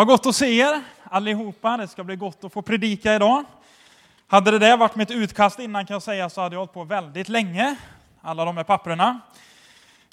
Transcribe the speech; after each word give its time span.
Vad 0.00 0.06
gott 0.06 0.26
att 0.26 0.36
se 0.36 0.58
er 0.58 0.82
allihopa. 1.04 1.76
Det 1.76 1.88
ska 1.88 2.04
bli 2.04 2.16
gott 2.16 2.44
att 2.44 2.52
få 2.52 2.62
predika 2.62 3.14
idag. 3.14 3.44
Hade 4.28 4.50
det 4.50 4.58
där 4.58 4.76
varit 4.76 4.96
mitt 4.96 5.10
utkast 5.10 5.58
innan 5.58 5.86
kan 5.86 5.94
jag 5.94 6.02
säga 6.02 6.30
så 6.30 6.40
hade 6.40 6.54
jag 6.54 6.60
hållit 6.60 6.72
på 6.72 6.84
väldigt 6.84 7.28
länge. 7.28 7.76
Alla 8.22 8.44
de 8.44 8.56
här 8.56 8.64
papperna. 8.64 9.20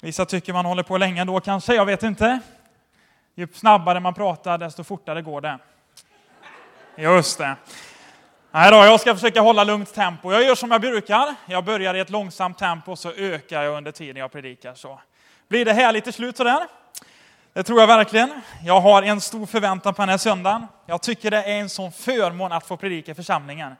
Vissa 0.00 0.24
tycker 0.26 0.52
man 0.52 0.66
håller 0.66 0.82
på 0.82 0.98
länge 0.98 1.24
då 1.24 1.40
kanske, 1.40 1.74
jag 1.74 1.86
vet 1.86 2.02
inte. 2.02 2.40
Ju 3.34 3.48
snabbare 3.54 4.00
man 4.00 4.14
pratar 4.14 4.58
desto 4.58 4.84
fortare 4.84 5.22
går 5.22 5.40
det. 5.40 5.58
Just 6.96 7.38
det. 7.38 7.56
Nej 8.50 8.70
då, 8.70 8.76
jag 8.76 9.00
ska 9.00 9.14
försöka 9.14 9.40
hålla 9.40 9.64
lugnt 9.64 9.94
tempo. 9.94 10.32
Jag 10.32 10.44
gör 10.44 10.54
som 10.54 10.70
jag 10.70 10.80
brukar. 10.80 11.34
Jag 11.46 11.64
börjar 11.64 11.94
i 11.94 12.00
ett 12.00 12.10
långsamt 12.10 12.58
tempo 12.58 12.96
så 12.96 13.12
ökar 13.12 13.62
jag 13.62 13.76
under 13.76 13.92
tiden 13.92 14.16
jag 14.16 14.32
predikar. 14.32 14.74
Så 14.74 15.00
blir 15.48 15.64
det 15.64 15.72
härligt 15.72 16.04
till 16.04 16.12
slut 16.12 16.36
sådär. 16.36 16.66
Det 17.58 17.64
tror 17.64 17.80
jag 17.80 17.86
verkligen. 17.86 18.40
Jag 18.64 18.80
har 18.80 19.02
en 19.02 19.20
stor 19.20 19.46
förväntan 19.46 19.94
på 19.94 20.02
den 20.02 20.08
här 20.08 20.18
söndagen. 20.18 20.66
Jag 20.86 21.02
tycker 21.02 21.30
det 21.30 21.42
är 21.42 21.60
en 21.60 21.68
sån 21.68 21.92
förmån 21.92 22.52
att 22.52 22.66
få 22.66 22.76
predika 22.76 23.12
i 23.12 23.14
församlingen. 23.14 23.68
Eh, 23.68 23.76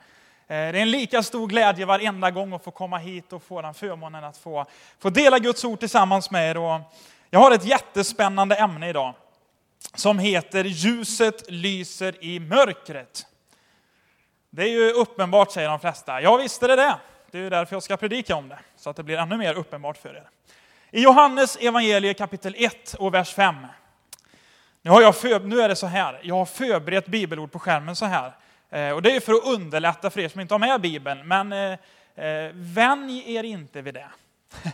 det 0.46 0.54
är 0.54 0.74
en 0.74 0.90
lika 0.90 1.22
stor 1.22 1.46
glädje 1.46 1.86
varenda 1.86 2.30
gång 2.30 2.52
att 2.52 2.64
få 2.64 2.70
komma 2.70 2.98
hit 2.98 3.32
och 3.32 3.42
få 3.42 3.62
den 3.62 3.74
förmånen 3.74 4.24
att 4.24 4.36
få, 4.36 4.66
få 4.98 5.10
dela 5.10 5.38
Guds 5.38 5.64
ord 5.64 5.80
tillsammans 5.80 6.30
med 6.30 6.50
er. 6.50 6.56
Och 6.56 6.80
jag 7.30 7.40
har 7.40 7.50
ett 7.50 7.64
jättespännande 7.64 8.56
ämne 8.56 8.88
idag 8.88 9.14
som 9.94 10.18
heter 10.18 10.64
Ljuset 10.64 11.50
lyser 11.50 12.24
i 12.24 12.40
mörkret. 12.40 13.26
Det 14.50 14.62
är 14.62 14.70
ju 14.70 14.92
uppenbart, 14.92 15.52
säger 15.52 15.68
de 15.68 15.80
flesta. 15.80 16.20
Ja, 16.20 16.36
visst 16.36 16.62
är 16.62 16.68
det 16.68 16.76
det. 16.76 16.96
Det 17.30 17.38
är 17.38 17.50
därför 17.50 17.76
jag 17.76 17.82
ska 17.82 17.96
predika 17.96 18.36
om 18.36 18.48
det, 18.48 18.58
så 18.76 18.90
att 18.90 18.96
det 18.96 19.02
blir 19.02 19.18
ännu 19.18 19.36
mer 19.36 19.54
uppenbart 19.54 19.96
för 19.96 20.16
er. 20.16 20.28
I 20.90 21.02
Johannes 21.02 21.56
evangelie 21.60 22.14
kapitel 22.14 22.54
1 22.58 22.94
och 22.94 23.14
vers 23.14 23.34
5. 23.34 23.54
Nu, 24.82 24.90
har 24.90 25.02
jag 25.02 25.16
för, 25.16 25.40
nu 25.40 25.60
är 25.60 25.68
det 25.68 25.76
så 25.76 25.86
här, 25.86 26.20
jag 26.22 26.34
har 26.34 26.44
förberett 26.44 27.06
bibelord 27.06 27.52
på 27.52 27.58
skärmen 27.58 27.96
så 27.96 28.06
här. 28.06 28.32
Eh, 28.70 28.90
och 28.90 29.02
det 29.02 29.16
är 29.16 29.20
för 29.20 29.32
att 29.32 29.46
underlätta 29.46 30.10
för 30.10 30.20
er 30.20 30.28
som 30.28 30.40
inte 30.40 30.54
har 30.54 30.58
med 30.58 30.80
Bibeln, 30.80 31.28
men 31.28 31.52
eh, 31.52 31.72
eh 32.24 32.50
vänj 32.54 33.34
er 33.36 33.44
inte 33.44 33.82
vid 33.82 33.94
det. 33.94 34.06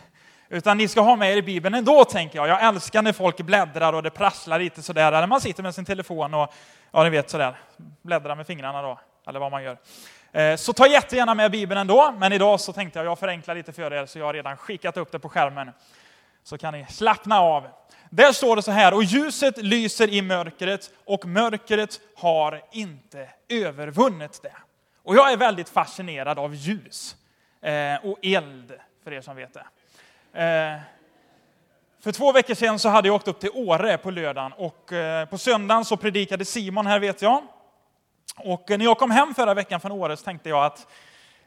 Utan 0.49 0.77
ni 0.77 0.87
ska 0.87 1.01
ha 1.01 1.15
med 1.15 1.37
er 1.37 1.41
Bibeln 1.41 1.75
ändå, 1.75 2.05
tänker 2.05 2.39
jag. 2.39 2.47
Jag 2.47 2.63
älskar 2.63 3.01
när 3.01 3.13
folk 3.13 3.37
bläddrar 3.37 3.93
och 3.93 4.03
det 4.03 4.09
prasslar 4.09 4.59
lite 4.59 4.81
sådär, 4.81 5.11
eller 5.11 5.27
man 5.27 5.41
sitter 5.41 5.63
med 5.63 5.75
sin 5.75 5.85
telefon 5.85 6.33
och, 6.33 6.53
ja 6.91 7.03
ni 7.03 7.09
vet 7.09 7.29
sådär, 7.29 7.57
bläddrar 8.01 8.35
med 8.35 8.47
fingrarna 8.47 8.81
då, 8.81 8.99
eller 9.27 9.39
vad 9.39 9.51
man 9.51 9.63
gör. 9.63 9.77
Eh, 10.31 10.55
så 10.55 10.73
ta 10.73 10.87
jättegärna 10.87 11.35
med 11.35 11.51
Bibeln 11.51 11.81
ändå, 11.81 12.13
men 12.17 12.33
idag 12.33 12.59
så 12.59 12.73
tänkte 12.73 12.99
jag 12.99 13.05
jag 13.05 13.19
förenklar 13.19 13.55
lite 13.55 13.73
för 13.73 13.93
er, 13.93 14.05
så 14.05 14.19
jag 14.19 14.25
har 14.25 14.33
redan 14.33 14.57
skickat 14.57 14.97
upp 14.97 15.11
det 15.11 15.19
på 15.19 15.29
skärmen 15.29 15.71
så 16.45 16.57
kan 16.57 16.73
ni 16.73 16.85
slappna 16.89 17.39
av. 17.39 17.67
Där 18.09 18.31
står 18.31 18.55
det 18.55 18.61
så 18.61 18.71
här, 18.71 18.93
och 18.93 19.03
ljuset 19.03 19.57
lyser 19.57 20.09
i 20.09 20.21
mörkret 20.21 20.91
och 21.05 21.25
mörkret 21.25 21.99
har 22.15 22.61
inte 22.71 23.29
övervunnit 23.49 24.39
det. 24.43 24.55
Och 25.03 25.15
jag 25.15 25.31
är 25.31 25.37
väldigt 25.37 25.69
fascinerad 25.69 26.39
av 26.39 26.55
ljus 26.55 27.15
eh, 27.61 28.05
och 28.05 28.19
eld, 28.21 28.73
för 29.03 29.13
er 29.13 29.21
som 29.21 29.35
vet 29.35 29.53
det. 29.53 29.65
Eh, 30.43 30.79
för 32.03 32.11
två 32.11 32.31
veckor 32.31 32.53
sedan 32.53 32.79
så 32.79 32.89
hade 32.89 33.07
jag 33.07 33.15
åkt 33.15 33.27
upp 33.27 33.39
till 33.39 33.51
Åre 33.53 33.97
på 33.97 34.11
lördagen 34.11 34.53
och 34.53 34.93
eh, 34.93 35.25
på 35.25 35.37
söndagen 35.37 35.85
så 35.85 35.97
predikade 35.97 36.45
Simon 36.45 36.87
här 36.87 36.99
vet 36.99 37.21
jag. 37.21 37.43
Och 38.37 38.71
eh, 38.71 38.77
när 38.77 38.85
jag 38.85 38.97
kom 38.97 39.11
hem 39.11 39.33
förra 39.33 39.53
veckan 39.53 39.79
från 39.79 39.91
Åre 39.91 40.17
så 40.17 40.23
tänkte 40.23 40.49
jag 40.49 40.65
att 40.65 40.87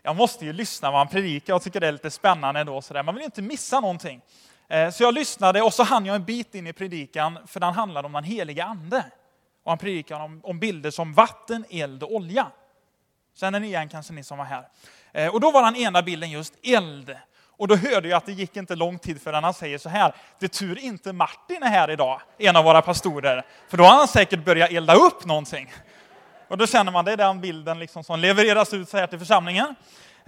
jag 0.02 0.16
måste 0.16 0.44
ju 0.44 0.52
lyssna 0.52 0.90
vad 0.90 1.00
han 1.00 1.08
predikar. 1.08 1.52
Jag 1.52 1.62
tycker 1.62 1.80
det 1.80 1.88
är 1.88 1.92
lite 1.92 2.10
spännande 2.10 2.64
då. 2.64 2.82
sådär. 2.82 3.02
Man 3.02 3.14
vill 3.14 3.22
ju 3.22 3.24
inte 3.24 3.42
missa 3.42 3.80
någonting. 3.80 4.20
Eh, 4.68 4.90
så 4.90 5.02
jag 5.02 5.14
lyssnade 5.14 5.62
och 5.62 5.74
så 5.74 5.82
hann 5.82 6.06
jag 6.06 6.16
en 6.16 6.24
bit 6.24 6.54
in 6.54 6.66
i 6.66 6.72
predikan, 6.72 7.38
för 7.46 7.60
den 7.60 7.74
handlade 7.74 8.06
om 8.06 8.12
den 8.12 8.24
heliga 8.24 8.64
ande. 8.64 9.04
Och 9.64 9.70
han 9.70 9.78
predikade 9.78 10.24
om, 10.24 10.40
om 10.44 10.58
bilder 10.58 10.90
som 10.90 11.14
vatten, 11.14 11.64
eld 11.70 12.02
och 12.02 12.14
olja. 12.14 12.46
Känner 13.36 13.60
ni 13.60 13.66
igen 13.66 13.88
kanske 13.88 14.12
ni 14.12 14.24
som 14.24 14.38
var 14.38 14.44
här? 14.44 14.68
Eh, 15.12 15.34
och 15.34 15.40
då 15.40 15.50
var 15.50 15.62
den 15.62 15.76
ena 15.76 16.02
bilden 16.02 16.30
just 16.30 16.54
eld. 16.62 17.16
Och 17.58 17.68
då 17.68 17.76
hörde 17.76 18.08
jag 18.08 18.16
att 18.16 18.26
det 18.26 18.32
gick 18.32 18.56
inte 18.56 18.76
lång 18.76 18.98
tid 18.98 19.22
förrän 19.22 19.44
han 19.44 19.54
säger 19.54 19.78
så 19.78 19.88
här, 19.88 20.14
det 20.38 20.48
tur 20.48 20.78
inte 20.78 21.12
Martin 21.12 21.62
är 21.62 21.68
här 21.68 21.90
idag, 21.90 22.20
en 22.38 22.56
av 22.56 22.64
våra 22.64 22.82
pastorer, 22.82 23.46
för 23.68 23.76
då 23.76 23.84
har 23.84 23.98
han 23.98 24.08
säkert 24.08 24.44
börjat 24.44 24.70
elda 24.70 24.94
upp 24.94 25.24
någonting. 25.24 25.72
Och 26.48 26.58
då 26.58 26.66
känner 26.66 26.92
man, 26.92 27.04
det 27.04 27.12
är 27.12 27.16
den 27.16 27.40
bilden 27.40 27.78
liksom 27.78 28.04
som 28.04 28.20
levereras 28.20 28.74
ut 28.74 28.88
så 28.88 28.96
här 28.96 29.06
till 29.06 29.18
församlingen. 29.18 29.74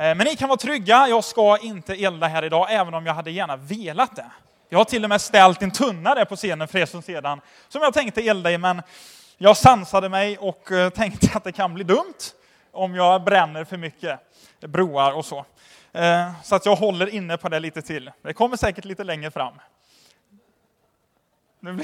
Eh, 0.00 0.14
men 0.14 0.18
ni 0.18 0.36
kan 0.36 0.48
vara 0.48 0.58
trygga, 0.58 1.08
jag 1.08 1.24
ska 1.24 1.58
inte 1.58 1.94
elda 1.94 2.26
här 2.26 2.44
idag, 2.44 2.66
även 2.70 2.94
om 2.94 3.06
jag 3.06 3.14
hade 3.14 3.30
gärna 3.30 3.56
velat 3.56 4.16
det. 4.16 4.30
Jag 4.68 4.78
har 4.78 4.84
till 4.84 5.04
och 5.04 5.08
med 5.08 5.20
ställt 5.20 5.62
en 5.62 5.70
tunna 5.70 6.14
där 6.14 6.24
på 6.24 6.36
scenen 6.36 6.68
för 6.68 6.78
er 6.78 6.86
som 6.86 7.02
sedan, 7.02 7.40
som 7.68 7.82
jag 7.82 7.94
tänkte 7.94 8.20
elda 8.28 8.50
i, 8.50 8.58
men 8.58 8.82
jag 9.38 9.56
sansade 9.56 10.08
mig 10.08 10.38
och 10.38 10.72
eh, 10.72 10.90
tänkte 10.90 11.28
att 11.34 11.44
det 11.44 11.52
kan 11.52 11.74
bli 11.74 11.84
dumt 11.84 12.18
om 12.72 12.94
jag 12.94 13.24
bränner 13.24 13.64
för 13.64 13.76
mycket 13.76 14.20
broar 14.60 15.12
och 15.12 15.24
så. 15.24 15.44
Eh, 15.92 16.32
så 16.42 16.54
att 16.54 16.66
jag 16.66 16.76
håller 16.76 17.14
inne 17.14 17.36
på 17.36 17.48
det 17.48 17.60
lite 17.60 17.82
till. 17.82 18.10
Det 18.22 18.32
kommer 18.32 18.56
säkert 18.56 18.84
lite 18.84 19.04
längre 19.04 19.30
fram. 19.30 19.54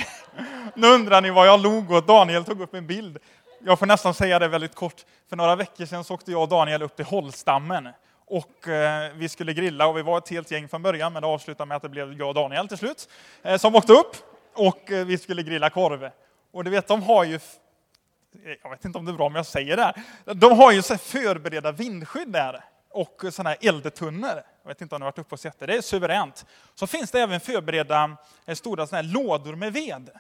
Nu, 0.75 0.89
undrar 0.89 1.21
ni 1.21 1.31
vad 1.31 1.47
jag 1.47 1.61
log 1.61 1.91
åt. 1.91 2.07
Daniel 2.07 2.45
tog 2.45 2.61
upp 2.61 2.75
en 2.75 2.87
bild. 2.87 3.19
Jag 3.61 3.79
får 3.79 3.87
nästan 3.87 4.15
säga 4.15 4.39
det 4.39 4.49
väldigt 4.49 4.75
kort. 4.75 5.05
För 5.29 5.37
några 5.37 5.57
veckor 5.57 5.87
sedan 5.87 6.05
så 6.05 6.15
åkte 6.15 6.31
jag 6.31 6.43
och 6.43 6.49
Daniel 6.49 6.83
upp 6.83 6.97
till 6.97 7.05
Hållstammen 7.05 7.89
och 8.27 8.69
eh, 8.69 9.13
vi 9.15 9.29
skulle 9.29 9.53
grilla 9.53 9.87
och 9.87 9.97
vi 9.97 10.03
var 10.03 10.19
ett 10.19 10.29
helt 10.29 10.51
gäng 10.51 10.69
från 10.69 10.83
början, 10.83 11.13
men 11.13 11.23
det 11.23 11.29
avslutade 11.29 11.69
med 11.69 11.77
att 11.77 11.83
det 11.83 11.89
blev 11.89 12.13
jag 12.13 12.29
och 12.29 12.35
Daniel 12.35 12.69
till 12.69 12.79
slut, 12.79 13.09
eh, 13.43 13.57
som 13.57 13.75
åkte 13.75 13.93
upp 13.93 14.17
och 14.55 14.93
eh, 14.93 15.07
vi 15.07 15.19
skulle 15.19 15.43
grilla 15.43 15.71
korv. 15.71 16.11
Och 16.53 16.65
du 16.65 16.71
vet, 16.71 16.89
de 16.89 17.03
har 17.03 17.25
ju, 17.25 17.35
eh, 17.35 17.41
jag 18.63 18.71
vet 18.71 18.85
inte 18.85 18.99
om 18.99 19.05
det 19.05 19.11
är 19.11 19.17
bra 19.17 19.27
om 19.27 19.35
jag 19.35 19.47
säger 19.47 19.77
det 19.77 19.83
här, 19.83 20.03
de 20.35 20.59
har 20.59 20.73
ju 20.73 20.83
så 20.83 20.99
förberedda 20.99 21.73
vindskydd 21.73 22.29
där 22.29 22.65
och 22.91 23.25
sådana 23.31 23.51
här 23.51 23.69
eldtunnor. 23.69 24.43
Jag 24.63 24.69
vet 24.69 24.81
inte 24.81 24.95
om 24.95 25.01
ni 25.01 25.05
har 25.05 25.13
varit 25.13 25.19
uppe 25.19 25.35
och 25.35 25.41
sett 25.41 25.59
det, 25.59 25.67
det 25.67 25.77
är 25.77 25.81
suveränt. 25.81 26.47
Så 26.75 26.87
finns 26.87 27.11
det 27.11 27.21
även 27.21 27.41
förberedda 27.41 28.17
eh, 28.47 28.55
stora 28.55 28.87
såna 28.87 29.03
här 29.03 29.09
lådor 29.09 29.55
med 29.55 29.73
ved, 29.73 30.11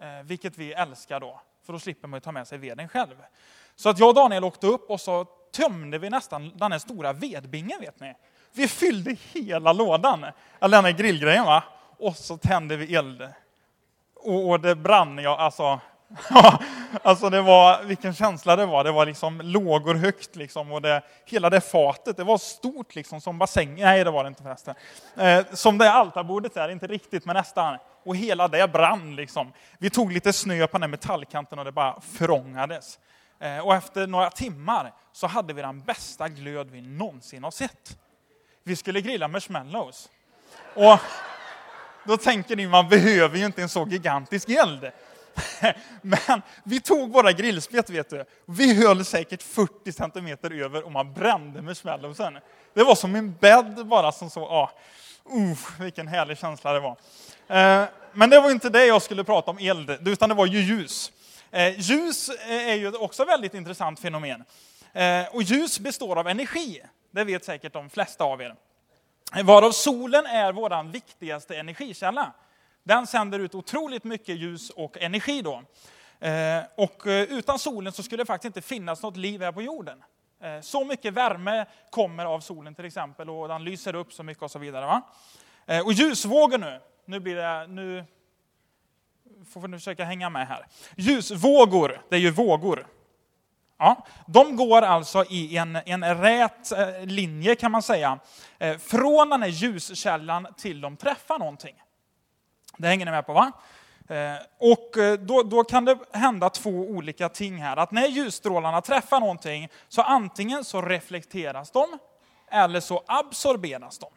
eh, 0.00 0.06
vilket 0.24 0.58
vi 0.58 0.72
älskar 0.72 1.20
då, 1.20 1.40
för 1.66 1.72
då 1.72 1.78
slipper 1.78 2.08
man 2.08 2.16
ju 2.16 2.20
ta 2.20 2.32
med 2.32 2.48
sig 2.48 2.58
veden 2.58 2.88
själv. 2.88 3.16
Så 3.76 3.88
att 3.88 3.98
jag 3.98 4.08
och 4.08 4.14
Daniel 4.14 4.44
åkte 4.44 4.66
upp 4.66 4.90
och 4.90 5.00
så 5.00 5.26
tömde 5.52 5.98
vi 5.98 6.10
nästan 6.10 6.52
den 6.54 6.72
här 6.72 6.78
stora 6.78 7.12
vedbingen, 7.12 7.80
vet 7.80 8.00
ni. 8.00 8.14
Vi 8.52 8.68
fyllde 8.68 9.16
hela 9.32 9.72
lådan, 9.72 10.26
eller 10.60 10.78
den 10.78 10.84
här 10.84 10.92
grillgrejen 10.92 11.44
va. 11.44 11.64
Och 11.98 12.16
så 12.16 12.36
tände 12.36 12.76
vi 12.76 12.94
eld. 12.94 13.28
Och, 14.16 14.50
och 14.50 14.60
det 14.60 14.74
brann, 14.74 15.18
ja 15.18 15.38
alltså. 15.38 15.80
alltså 17.02 17.30
det 17.30 17.42
var, 17.42 17.82
vilken 17.82 18.14
känsla 18.14 18.56
det 18.56 18.66
var. 18.66 18.84
Det 18.84 18.92
var 18.92 19.06
liksom 19.06 19.40
lågor 19.40 19.94
högt 19.94 20.36
liksom. 20.36 20.72
Och 20.72 20.82
det, 20.82 21.02
hela 21.24 21.50
det 21.50 21.60
fatet, 21.60 22.16
det 22.16 22.24
var 22.24 22.38
stort 22.38 22.94
liksom 22.94 23.20
som 23.20 23.38
bassängen. 23.38 23.86
Nej, 23.86 24.04
det 24.04 24.10
var 24.10 24.24
det 24.24 24.28
inte 24.28 24.42
förresten. 24.42 24.74
Eh, 25.16 25.44
som 25.52 25.78
det 25.78 25.92
altarbordet 25.92 26.56
är, 26.56 26.68
inte 26.68 26.86
riktigt 26.86 27.24
men 27.24 27.36
nästan. 27.36 27.78
Och 28.04 28.16
hela 28.16 28.48
det 28.48 28.72
brann 28.72 29.16
liksom. 29.16 29.52
Vi 29.78 29.90
tog 29.90 30.12
lite 30.12 30.32
snö 30.32 30.66
på 30.66 30.72
den 30.72 30.82
här 30.82 30.88
metallkanten 30.88 31.58
och 31.58 31.64
det 31.64 31.72
bara 31.72 32.00
förångades. 32.00 32.98
Eh, 33.40 33.58
och 33.58 33.74
efter 33.74 34.06
några 34.06 34.30
timmar 34.30 34.92
så 35.12 35.26
hade 35.26 35.52
vi 35.52 35.62
den 35.62 35.80
bästa 35.80 36.28
glöd 36.28 36.70
vi 36.70 36.80
någonsin 36.80 37.44
har 37.44 37.50
sett. 37.50 37.98
Vi 38.64 38.76
skulle 38.76 39.00
grilla 39.00 39.28
marshmallows. 39.28 40.08
Och 40.74 40.98
då 42.04 42.16
tänker 42.16 42.56
ni, 42.56 42.66
man 42.66 42.88
behöver 42.88 43.38
ju 43.38 43.46
inte 43.46 43.62
en 43.62 43.68
så 43.68 43.86
gigantisk 43.86 44.48
eld. 44.48 44.90
Men 46.02 46.42
vi 46.64 46.80
tog 46.80 47.12
våra 47.12 47.32
grillspett, 47.32 47.90
vet 47.90 48.10
du. 48.10 48.24
Vi 48.46 48.86
höll 48.86 49.04
säkert 49.04 49.42
40 49.42 49.92
centimeter 49.92 50.50
över 50.50 50.84
och 50.84 50.92
man 50.92 51.14
brände 51.14 51.62
marshmallowsen. 51.62 52.38
Det 52.74 52.84
var 52.84 52.94
som 52.94 53.14
en 53.14 53.34
bädd 53.34 53.86
bara 53.86 54.12
som 54.12 54.30
så, 54.30 54.44
ah, 54.44 54.70
uh, 55.34 55.80
vilken 55.80 56.08
härlig 56.08 56.38
känsla 56.38 56.72
det 56.72 56.80
var. 56.80 56.96
Eh, 57.48 57.88
men 58.12 58.30
det 58.30 58.40
var 58.40 58.50
inte 58.50 58.70
det 58.70 58.86
jag 58.86 59.02
skulle 59.02 59.24
prata 59.24 59.50
om 59.50 59.58
eld, 59.58 60.08
utan 60.08 60.28
det 60.28 60.34
var 60.34 60.46
ju 60.46 60.60
ljus. 60.60 61.12
Eh, 61.50 61.80
ljus 61.80 62.28
eh, 62.28 62.68
är 62.68 62.74
ju 62.74 62.96
också 62.96 63.22
ett 63.22 63.28
väldigt 63.28 63.54
intressant 63.54 64.00
fenomen. 64.00 64.44
Eh, 64.92 65.26
och 65.32 65.42
ljus 65.42 65.80
består 65.80 66.18
av 66.18 66.28
energi, 66.28 66.82
det 67.10 67.24
vet 67.24 67.44
säkert 67.44 67.72
de 67.72 67.90
flesta 67.90 68.24
av 68.24 68.42
er. 68.42 68.54
Varav 69.44 69.70
solen 69.70 70.26
är 70.26 70.52
vår 70.52 70.92
viktigaste 70.92 71.56
energikälla. 71.56 72.32
Den 72.82 73.06
sänder 73.06 73.38
ut 73.38 73.54
otroligt 73.54 74.04
mycket 74.04 74.36
ljus 74.36 74.70
och 74.70 74.98
energi 74.98 75.42
då. 75.42 75.62
Och 76.74 77.02
utan 77.06 77.58
solen 77.58 77.92
så 77.92 78.02
skulle 78.02 78.22
det 78.22 78.26
faktiskt 78.26 78.56
inte 78.56 78.68
finnas 78.68 79.02
något 79.02 79.16
liv 79.16 79.42
här 79.42 79.52
på 79.52 79.62
jorden. 79.62 80.02
Så 80.62 80.84
mycket 80.84 81.14
värme 81.14 81.66
kommer 81.90 82.24
av 82.24 82.40
solen 82.40 82.74
till 82.74 82.84
exempel 82.84 83.30
och 83.30 83.48
den 83.48 83.64
lyser 83.64 83.94
upp 83.94 84.12
så 84.12 84.22
mycket 84.22 84.42
och 84.42 84.50
så 84.50 84.58
vidare. 84.58 84.86
Va? 84.86 85.02
Och 85.84 85.92
ljusvågor 85.92 86.58
nu, 86.58 86.80
nu 87.04 87.20
blir 87.20 87.36
det, 87.36 87.66
nu 87.66 88.04
får 89.52 89.68
ni 89.68 89.76
försöka 89.76 90.04
hänga 90.04 90.30
med 90.30 90.48
här. 90.48 90.66
Ljusvågor, 90.96 92.00
det 92.08 92.16
är 92.16 92.20
ju 92.20 92.30
vågor. 92.30 92.86
Ja, 93.78 94.06
de 94.26 94.56
går 94.56 94.82
alltså 94.82 95.24
i 95.24 95.56
en, 95.56 95.76
en 95.76 96.22
rät 96.22 96.72
eh, 96.72 97.06
linje 97.06 97.54
kan 97.54 97.72
man 97.72 97.82
säga, 97.82 98.18
eh, 98.58 98.78
från 98.78 99.28
den 99.28 99.42
här 99.42 99.48
ljuskällan 99.48 100.46
till 100.56 100.80
de 100.80 100.96
träffar 100.96 101.38
någonting. 101.38 101.74
Det 102.76 102.88
hänger 102.88 103.04
ni 103.04 103.10
med 103.10 103.26
på 103.26 103.32
va? 103.32 103.52
Eh, 104.08 104.34
och 104.58 105.18
då, 105.20 105.42
då, 105.42 105.64
kan 105.64 105.84
det 105.84 105.98
hända 106.12 106.50
två 106.50 106.70
olika 106.70 107.28
ting 107.28 107.62
här. 107.62 107.76
Att 107.76 107.90
när 107.90 108.06
ljusstrålarna 108.06 108.80
träffar 108.80 109.20
någonting 109.20 109.68
så 109.88 110.02
antingen 110.02 110.64
så 110.64 110.82
reflekteras 110.82 111.70
de 111.70 111.98
eller 112.50 112.80
så 112.80 113.02
absorberas 113.06 113.98
de. 113.98 114.08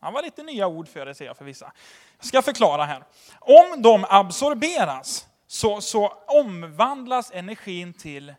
Det 0.00 0.10
var 0.10 0.22
lite 0.22 0.42
nya 0.42 0.66
ord 0.66 0.88
för 0.88 1.06
det 1.06 1.14
ser 1.14 1.24
jag 1.24 1.36
för 1.36 1.44
vissa. 1.44 1.72
Jag 2.18 2.26
ska 2.26 2.42
förklara 2.42 2.84
här. 2.84 3.04
Om 3.40 3.82
de 3.82 4.06
absorberas 4.08 5.26
så, 5.46 5.80
så 5.80 6.08
omvandlas 6.26 7.30
energin 7.34 7.92
till 7.92 8.34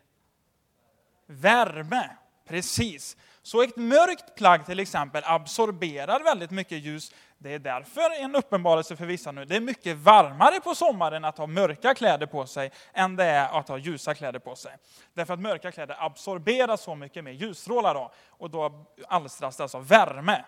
värme. 1.26 2.10
Precis. 2.48 3.16
Så 3.42 3.62
ett 3.62 3.76
mörkt 3.76 4.34
plagg 4.34 4.66
till 4.66 4.80
exempel 4.80 5.22
absorberar 5.26 6.20
väldigt 6.20 6.50
mycket 6.50 6.78
ljus. 6.78 7.12
Det 7.38 7.54
är 7.54 7.58
därför 7.58 8.22
en 8.22 8.34
uppenbarelse 8.34 8.96
för 8.96 9.06
vissa 9.06 9.32
nu. 9.32 9.44
Det 9.44 9.56
är 9.56 9.60
mycket 9.60 9.96
varmare 9.96 10.60
på 10.60 10.74
sommaren 10.74 11.24
att 11.24 11.38
ha 11.38 11.46
mörka 11.46 11.94
kläder 11.94 12.26
på 12.26 12.46
sig 12.46 12.70
än 12.92 13.16
det 13.16 13.24
är 13.24 13.58
att 13.58 13.68
ha 13.68 13.78
ljusa 13.78 14.14
kläder 14.14 14.38
på 14.38 14.56
sig. 14.56 14.76
Därför 15.14 15.34
att 15.34 15.40
mörka 15.40 15.72
kläder 15.72 15.96
absorberar 15.98 16.76
så 16.76 16.94
mycket 16.94 17.24
mer 17.24 17.32
ljusstrålar 17.32 17.94
då, 17.94 18.12
och 18.28 18.50
då 18.50 18.86
alstras 19.08 19.56
det 19.56 19.62
alltså 19.62 19.78
värme. 19.78 20.44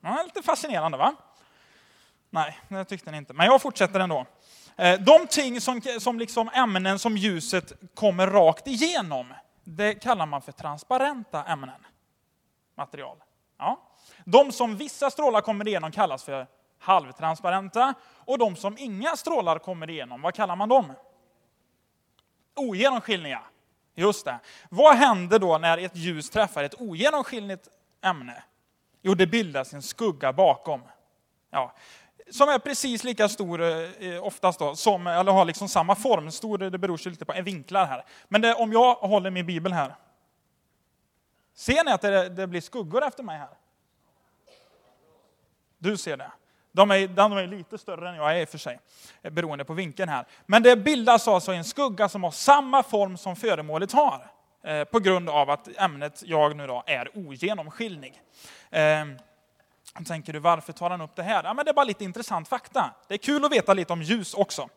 Ja, 0.00 0.22
lite 0.24 0.42
fascinerande 0.42 0.98
va? 0.98 1.14
Nej, 2.30 2.58
det 2.68 2.84
tyckte 2.84 3.10
ni 3.10 3.16
inte. 3.16 3.32
Men 3.32 3.46
jag 3.46 3.62
fortsätter 3.62 4.00
ändå. 4.00 4.26
Eh, 4.76 5.00
de 5.00 5.26
ting 5.26 5.60
som, 5.60 5.82
som 5.98 6.18
liksom 6.18 6.50
ämnen 6.54 6.98
som 6.98 7.16
ljuset 7.16 7.72
kommer 7.94 8.26
rakt 8.26 8.66
igenom, 8.66 9.34
det 9.64 9.94
kallar 9.94 10.26
man 10.26 10.42
för 10.42 10.52
transparenta 10.52 11.44
ämnen. 11.44 11.86
Material. 12.74 13.16
Ja. 13.58 13.80
De 14.24 14.52
som 14.52 14.76
vissa 14.76 15.10
strålar 15.10 15.40
kommer 15.40 15.68
igenom 15.68 15.92
kallas 15.92 16.24
för 16.24 16.46
halvtransparenta. 16.78 17.94
Och 18.24 18.38
de 18.38 18.56
som 18.56 18.78
inga 18.78 19.16
strålar 19.16 19.58
kommer 19.58 19.90
igenom, 19.90 20.22
vad 20.22 20.34
kallar 20.34 20.56
man 20.56 20.68
dem? 20.68 20.92
Ogenomskinliga. 22.54 23.42
Just 23.94 24.24
det. 24.24 24.38
Vad 24.70 24.96
händer 24.96 25.38
då 25.38 25.58
när 25.58 25.78
ett 25.78 25.96
ljus 25.96 26.30
träffar 26.30 26.64
ett 26.64 26.80
ogenomskinligt 26.80 27.68
ämne? 28.02 28.42
Jo, 29.02 29.14
det 29.14 29.26
bildas 29.26 29.74
en 29.74 29.82
skugga 29.82 30.32
bakom. 30.32 30.82
Ja, 31.50 31.74
som 32.30 32.48
är 32.48 32.58
precis 32.58 33.04
lika 33.04 33.28
stor 33.28 33.62
eh, 33.62 34.24
oftast 34.24 34.58
då, 34.58 34.76
som, 34.76 35.06
eller 35.06 35.32
har 35.32 35.44
liksom 35.44 35.68
samma 35.68 35.94
form. 35.94 36.30
Stor, 36.30 36.58
det 36.58 36.78
beror 36.78 37.08
lite 37.10 37.24
på 37.24 37.42
vinklar 37.42 37.86
här. 37.86 38.04
Men 38.28 38.40
det, 38.40 38.54
om 38.54 38.72
jag 38.72 38.94
håller 38.94 39.30
min 39.30 39.46
bibel 39.46 39.72
här. 39.72 39.94
Ser 41.54 41.84
ni 41.84 41.90
att 41.90 42.00
det, 42.00 42.28
det 42.28 42.46
blir 42.46 42.60
skuggor 42.60 43.04
efter 43.04 43.22
mig 43.22 43.38
här? 43.38 43.48
Du 45.78 45.96
ser 45.96 46.16
det. 46.16 46.32
De 46.72 46.90
är, 46.90 47.08
de 47.08 47.32
är 47.32 47.46
lite 47.46 47.78
större 47.78 48.08
än 48.08 48.16
jag 48.16 48.36
är 48.36 48.40
i 48.40 48.44
och 48.44 48.48
för 48.48 48.58
sig, 48.58 48.80
eh, 49.22 49.32
beroende 49.32 49.64
på 49.64 49.74
vinkeln 49.74 50.08
här. 50.08 50.26
Men 50.46 50.62
det 50.62 50.76
bildas 50.76 51.28
alltså 51.28 51.52
en 51.52 51.64
skugga 51.64 52.08
som 52.08 52.24
har 52.24 52.30
samma 52.30 52.82
form 52.82 53.16
som 53.16 53.36
föremålet 53.36 53.92
har. 53.92 54.30
Eh, 54.62 54.84
på 54.84 54.98
grund 54.98 55.28
av 55.28 55.50
att 55.50 55.68
ämnet 55.76 56.22
jag 56.26 56.56
nu 56.56 56.66
då 56.66 56.82
är 56.86 57.10
ogenomskinlig. 57.14 58.22
Eh, 58.70 59.04
tänker 60.06 60.32
du, 60.32 60.38
varför 60.38 60.72
tar 60.72 60.90
han 60.90 61.00
upp 61.00 61.16
det 61.16 61.22
här? 61.22 61.44
Ja, 61.44 61.54
men 61.54 61.64
det 61.64 61.70
är 61.70 61.74
bara 61.74 61.84
lite 61.84 62.04
intressant 62.04 62.48
fakta. 62.48 62.94
Det 63.08 63.14
är 63.14 63.18
kul 63.18 63.44
att 63.44 63.52
veta 63.52 63.74
lite 63.74 63.92
om 63.92 64.02
ljus 64.02 64.34
också. 64.34 64.68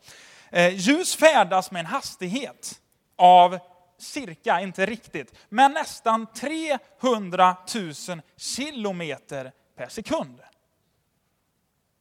Eh, 0.50 0.76
ljus 0.76 1.16
färdas 1.16 1.72
med 1.72 1.80
en 1.80 1.86
hastighet 1.86 2.82
av 3.16 3.60
cirka, 3.98 4.62
inte 4.62 4.86
riktigt, 4.86 5.36
men 5.50 5.72
nästan 5.72 6.28
300 6.34 7.56
000 7.76 8.22
kilometer 8.38 9.52
per 9.76 9.88
sekund. 9.88 10.42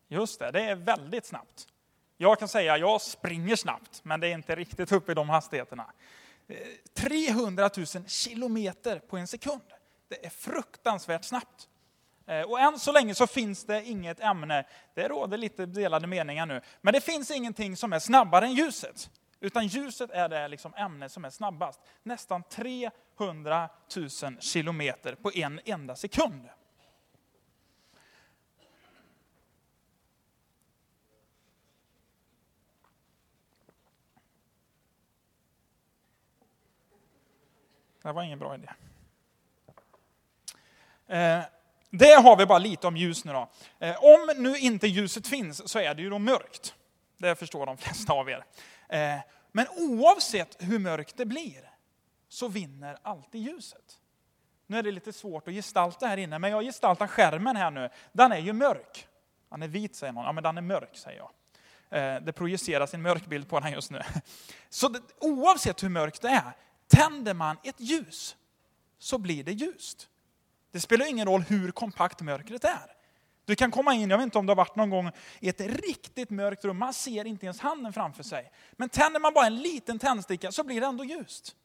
Just 0.08 0.38
det, 0.38 0.50
det 0.50 0.60
är 0.60 0.74
väldigt 0.74 1.26
snabbt. 1.26 1.66
Jag 2.16 2.38
kan 2.38 2.48
säga 2.48 2.74
att 2.74 2.80
jag 2.80 3.00
springer 3.00 3.56
snabbt, 3.56 4.00
men 4.04 4.20
det 4.20 4.26
är 4.28 4.34
inte 4.34 4.56
riktigt 4.56 4.92
uppe 4.92 5.12
i 5.12 5.14
de 5.14 5.28
hastigheterna. 5.28 5.92
Ehm, 6.48 6.56
300 6.94 7.70
000 7.76 7.86
kilometer 8.06 8.98
på 8.98 9.16
en 9.16 9.26
sekund. 9.26 9.62
Det 10.08 10.26
är 10.26 10.30
fruktansvärt 10.30 11.24
snabbt. 11.24 11.68
Eh, 12.30 12.42
och 12.42 12.60
än 12.60 12.78
så 12.78 12.92
länge 12.92 13.14
så 13.14 13.26
finns 13.26 13.64
det 13.64 13.84
inget 13.84 14.20
ämne, 14.20 14.64
det 14.94 15.08
råder 15.08 15.38
lite 15.38 15.66
delade 15.66 16.06
meningar 16.06 16.46
nu, 16.46 16.60
men 16.80 16.94
det 16.94 17.00
finns 17.00 17.30
ingenting 17.30 17.76
som 17.76 17.92
är 17.92 17.98
snabbare 17.98 18.44
än 18.44 18.54
ljuset. 18.54 19.10
Utan 19.40 19.66
ljuset 19.66 20.10
är 20.10 20.28
det 20.28 20.48
liksom 20.48 20.74
ämne 20.74 21.08
som 21.08 21.24
är 21.24 21.30
snabbast. 21.30 21.80
Nästan 22.02 22.42
300 22.42 23.68
000 23.96 24.40
kilometer 24.40 25.14
på 25.14 25.32
en 25.34 25.60
enda 25.64 25.96
sekund. 25.96 26.48
Det 38.02 38.12
var 38.12 38.22
ingen 38.22 38.38
bra 38.38 38.54
idé. 38.54 38.68
Eh, 41.06 41.44
det 41.90 42.14
har 42.14 42.36
vi 42.36 42.46
bara 42.46 42.58
lite 42.58 42.86
om 42.86 42.96
ljus 42.96 43.24
nu 43.24 43.32
då. 43.32 43.48
Eh, 43.78 44.04
om 44.04 44.30
nu 44.36 44.56
inte 44.56 44.86
ljuset 44.86 45.26
finns 45.26 45.68
så 45.68 45.78
är 45.78 45.94
det 45.94 46.02
ju 46.02 46.10
då 46.10 46.18
mörkt. 46.18 46.74
Det 47.18 47.34
förstår 47.34 47.66
de 47.66 47.76
flesta 47.76 48.12
av 48.12 48.30
er. 48.30 48.44
Eh, 48.88 49.18
men 49.52 49.66
oavsett 49.76 50.56
hur 50.58 50.78
mörkt 50.78 51.16
det 51.16 51.26
blir 51.26 51.70
så 52.28 52.48
vinner 52.48 52.98
alltid 53.02 53.40
ljuset. 53.42 53.98
Nu 54.66 54.78
är 54.78 54.82
det 54.82 54.90
lite 54.90 55.12
svårt 55.12 55.48
att 55.48 55.54
gestalta 55.54 56.06
här 56.06 56.16
inne, 56.16 56.38
men 56.38 56.50
jag 56.50 56.64
gestaltar 56.64 57.06
skärmen 57.06 57.56
här 57.56 57.70
nu. 57.70 57.88
Den 58.12 58.32
är 58.32 58.38
ju 58.38 58.52
mörk. 58.52 59.06
Den 59.50 59.62
är 59.62 59.68
vit 59.68 59.96
säger 59.96 60.12
någon. 60.12 60.24
Ja, 60.24 60.32
men 60.32 60.42
den 60.42 60.58
är 60.58 60.62
mörk 60.62 60.96
säger 60.96 61.18
jag. 61.18 61.30
Eh, 61.90 62.20
det 62.22 62.32
projiceras 62.32 62.94
en 62.94 63.02
mörk 63.02 63.26
bild 63.26 63.48
på 63.48 63.60
den 63.60 63.72
just 63.72 63.90
nu. 63.90 64.00
Så 64.68 64.88
det, 64.88 65.00
oavsett 65.18 65.82
hur 65.82 65.88
mörkt 65.88 66.22
det 66.22 66.28
är 66.28 66.52
Tänder 66.90 67.34
man 67.34 67.56
ett 67.64 67.80
ljus 67.80 68.36
så 68.98 69.18
blir 69.18 69.44
det 69.44 69.52
ljust. 69.52 70.08
Det 70.70 70.80
spelar 70.80 71.06
ingen 71.06 71.26
roll 71.26 71.42
hur 71.42 71.70
kompakt 71.70 72.20
mörkret 72.20 72.64
är. 72.64 72.96
Du 73.44 73.56
kan 73.56 73.70
komma 73.70 73.94
in, 73.94 74.10
jag 74.10 74.18
vet 74.18 74.24
inte 74.24 74.38
om 74.38 74.46
du 74.46 74.50
har 74.50 74.56
varit 74.56 74.76
någon 74.76 74.90
gång 74.90 75.10
i 75.40 75.48
ett 75.48 75.60
riktigt 75.60 76.30
mörkt 76.30 76.64
rum, 76.64 76.78
man 76.78 76.94
ser 76.94 77.24
inte 77.24 77.46
ens 77.46 77.60
handen 77.60 77.92
framför 77.92 78.22
sig. 78.22 78.52
Men 78.72 78.88
tänder 78.88 79.20
man 79.20 79.34
bara 79.34 79.46
en 79.46 79.56
liten 79.56 79.98
tändsticka 79.98 80.52
så 80.52 80.64
blir 80.64 80.80
det 80.80 80.86
ändå 80.86 81.04
ljust. 81.04 81.56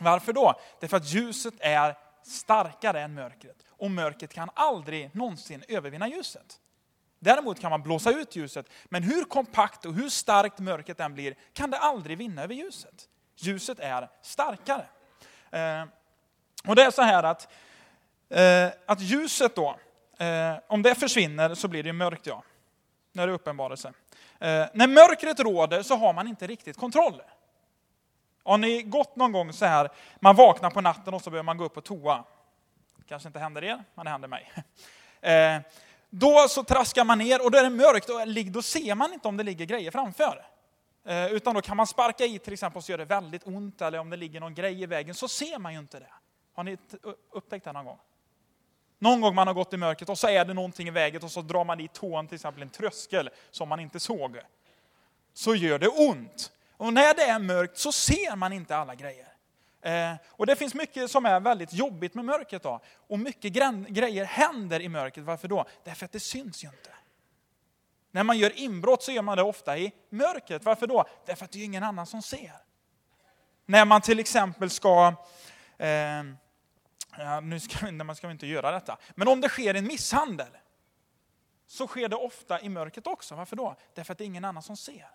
Varför 0.00 0.32
då? 0.32 0.60
Därför 0.80 0.96
att 0.96 1.08
ljuset 1.08 1.54
är 1.60 1.96
starkare 2.22 3.00
än 3.00 3.14
mörkret. 3.14 3.56
Och 3.68 3.90
mörkret 3.90 4.32
kan 4.34 4.50
aldrig 4.54 5.14
någonsin 5.14 5.64
övervinna 5.68 6.08
ljuset. 6.08 6.60
Däremot 7.18 7.60
kan 7.60 7.70
man 7.70 7.82
blåsa 7.82 8.10
ut 8.10 8.36
ljuset, 8.36 8.70
men 8.84 9.02
hur 9.02 9.24
kompakt 9.24 9.84
och 9.84 9.94
hur 9.94 10.08
starkt 10.08 10.58
mörkret 10.58 11.00
än 11.00 11.14
blir 11.14 11.36
kan 11.52 11.70
det 11.70 11.78
aldrig 11.78 12.18
vinna 12.18 12.42
över 12.42 12.54
ljuset. 12.54 13.08
Ljuset 13.36 13.80
är 13.80 14.08
starkare. 14.22 14.86
Eh, 15.50 15.84
och 16.66 16.76
det 16.76 16.82
är 16.82 16.90
så 16.90 17.02
här 17.02 17.22
att, 17.22 17.48
Eh, 18.34 18.70
att 18.86 19.00
ljuset 19.00 19.56
då, 19.56 19.76
eh, 20.18 20.54
om 20.66 20.82
det 20.82 20.94
försvinner 20.94 21.54
så 21.54 21.68
blir 21.68 21.82
det 21.82 21.92
mörkt 21.92 22.26
ja. 22.26 22.42
När 23.12 23.26
det 23.26 23.32
är 23.32 23.34
uppenbarelse. 23.34 23.88
Eh, 24.40 24.66
när 24.72 24.88
mörkret 24.88 25.40
råder 25.40 25.82
så 25.82 25.96
har 25.96 26.12
man 26.12 26.28
inte 26.28 26.46
riktigt 26.46 26.76
kontroll. 26.76 27.22
Har 28.44 28.58
ni 28.58 28.82
gått 28.82 29.16
någon 29.16 29.32
gång 29.32 29.52
så 29.52 29.64
här, 29.64 29.90
man 30.20 30.36
vaknar 30.36 30.70
på 30.70 30.80
natten 30.80 31.14
och 31.14 31.22
så 31.22 31.30
behöver 31.30 31.44
man 31.44 31.56
gå 31.56 31.64
upp 31.64 31.74
på 31.74 31.80
toa. 31.80 32.24
Kanske 33.08 33.28
inte 33.28 33.38
händer 33.38 33.64
er, 33.64 33.84
men 33.94 34.04
det 34.04 34.10
händer 34.10 34.28
mig. 34.28 34.52
Eh, 35.20 35.60
då 36.10 36.46
så 36.48 36.64
traskar 36.64 37.04
man 37.04 37.18
ner 37.18 37.44
och 37.44 37.50
då 37.50 37.58
är 37.58 37.62
det 37.62 37.70
mörkt 37.70 38.10
och 38.10 38.52
då 38.52 38.62
ser 38.62 38.94
man 38.94 39.12
inte 39.12 39.28
om 39.28 39.36
det 39.36 39.42
ligger 39.42 39.64
grejer 39.64 39.90
framför. 39.90 40.46
Eh, 41.06 41.32
utan 41.32 41.54
då 41.54 41.60
kan 41.60 41.76
man 41.76 41.86
sparka 41.86 42.24
i 42.24 42.38
till 42.38 42.52
exempel 42.52 42.78
och 42.78 42.84
så 42.84 42.92
gör 42.92 42.98
det 42.98 43.04
väldigt 43.04 43.46
ont 43.46 43.82
eller 43.82 43.98
om 43.98 44.10
det 44.10 44.16
ligger 44.16 44.40
någon 44.40 44.54
grej 44.54 44.82
i 44.82 44.86
vägen 44.86 45.14
så 45.14 45.28
ser 45.28 45.58
man 45.58 45.72
ju 45.72 45.78
inte 45.78 45.98
det. 45.98 46.12
Har 46.54 46.64
ni 46.64 46.76
upptäckt 47.32 47.64
det 47.64 47.72
någon 47.72 47.84
gång? 47.84 47.98
Någon 48.98 49.20
gång 49.20 49.34
man 49.34 49.46
har 49.46 49.54
gått 49.54 49.72
i 49.72 49.76
mörkret 49.76 50.08
och 50.08 50.18
så 50.18 50.28
är 50.28 50.44
det 50.44 50.54
någonting 50.54 50.88
i 50.88 50.90
vägen 50.90 51.22
och 51.22 51.30
så 51.30 51.42
drar 51.42 51.64
man 51.64 51.80
i 51.80 51.88
tån 51.88 52.26
till 52.26 52.34
exempel 52.34 52.62
en 52.62 52.70
tröskel 52.70 53.30
som 53.50 53.68
man 53.68 53.80
inte 53.80 54.00
såg. 54.00 54.38
Så 55.34 55.54
gör 55.54 55.78
det 55.78 55.88
ont. 55.88 56.52
Och 56.76 56.92
när 56.92 57.14
det 57.14 57.22
är 57.22 57.38
mörkt 57.38 57.78
så 57.78 57.92
ser 57.92 58.36
man 58.36 58.52
inte 58.52 58.76
alla 58.76 58.94
grejer. 58.94 59.28
Eh, 59.84 60.12
och 60.28 60.46
det 60.46 60.56
finns 60.56 60.74
mycket 60.74 61.10
som 61.10 61.26
är 61.26 61.40
väldigt 61.40 61.72
jobbigt 61.72 62.14
med 62.14 62.24
mörkret. 62.24 62.62
Då. 62.62 62.80
Och 63.08 63.18
mycket 63.18 63.52
grejer 63.88 64.24
händer 64.24 64.80
i 64.80 64.88
mörkret. 64.88 65.24
Varför 65.24 65.48
då? 65.48 65.64
Därför 65.84 66.04
att 66.04 66.12
det 66.12 66.20
syns 66.20 66.64
ju 66.64 66.68
inte. 66.68 66.90
När 68.10 68.22
man 68.22 68.38
gör 68.38 68.58
inbrott 68.58 69.02
så 69.02 69.12
gör 69.12 69.22
man 69.22 69.36
det 69.36 69.42
ofta 69.42 69.78
i 69.78 69.92
mörkret. 70.10 70.64
Varför 70.64 70.86
då? 70.86 71.04
Därför 71.26 71.44
att 71.44 71.52
det 71.52 71.60
är 71.60 71.64
ingen 71.64 71.82
annan 71.82 72.06
som 72.06 72.22
ser. 72.22 72.52
När 73.66 73.84
man 73.84 74.00
till 74.00 74.18
exempel 74.18 74.70
ska, 74.70 75.14
eh, 75.78 76.22
ja, 77.18 77.40
nu 77.40 77.60
ska, 77.60 77.92
man 77.92 78.16
ska 78.16 78.30
inte 78.30 78.46
göra 78.46 78.70
detta, 78.70 78.98
men 79.14 79.28
om 79.28 79.40
det 79.40 79.48
sker 79.48 79.74
en 79.74 79.86
misshandel 79.86 80.48
så 81.66 81.86
sker 81.86 82.08
det 82.08 82.16
ofta 82.16 82.60
i 82.60 82.68
mörkret 82.68 83.06
också. 83.06 83.34
Varför 83.34 83.56
då? 83.56 83.76
Därför 83.94 84.12
att 84.12 84.18
det 84.18 84.24
är 84.24 84.26
ingen 84.26 84.44
annan 84.44 84.62
som 84.62 84.76
ser. 84.76 85.08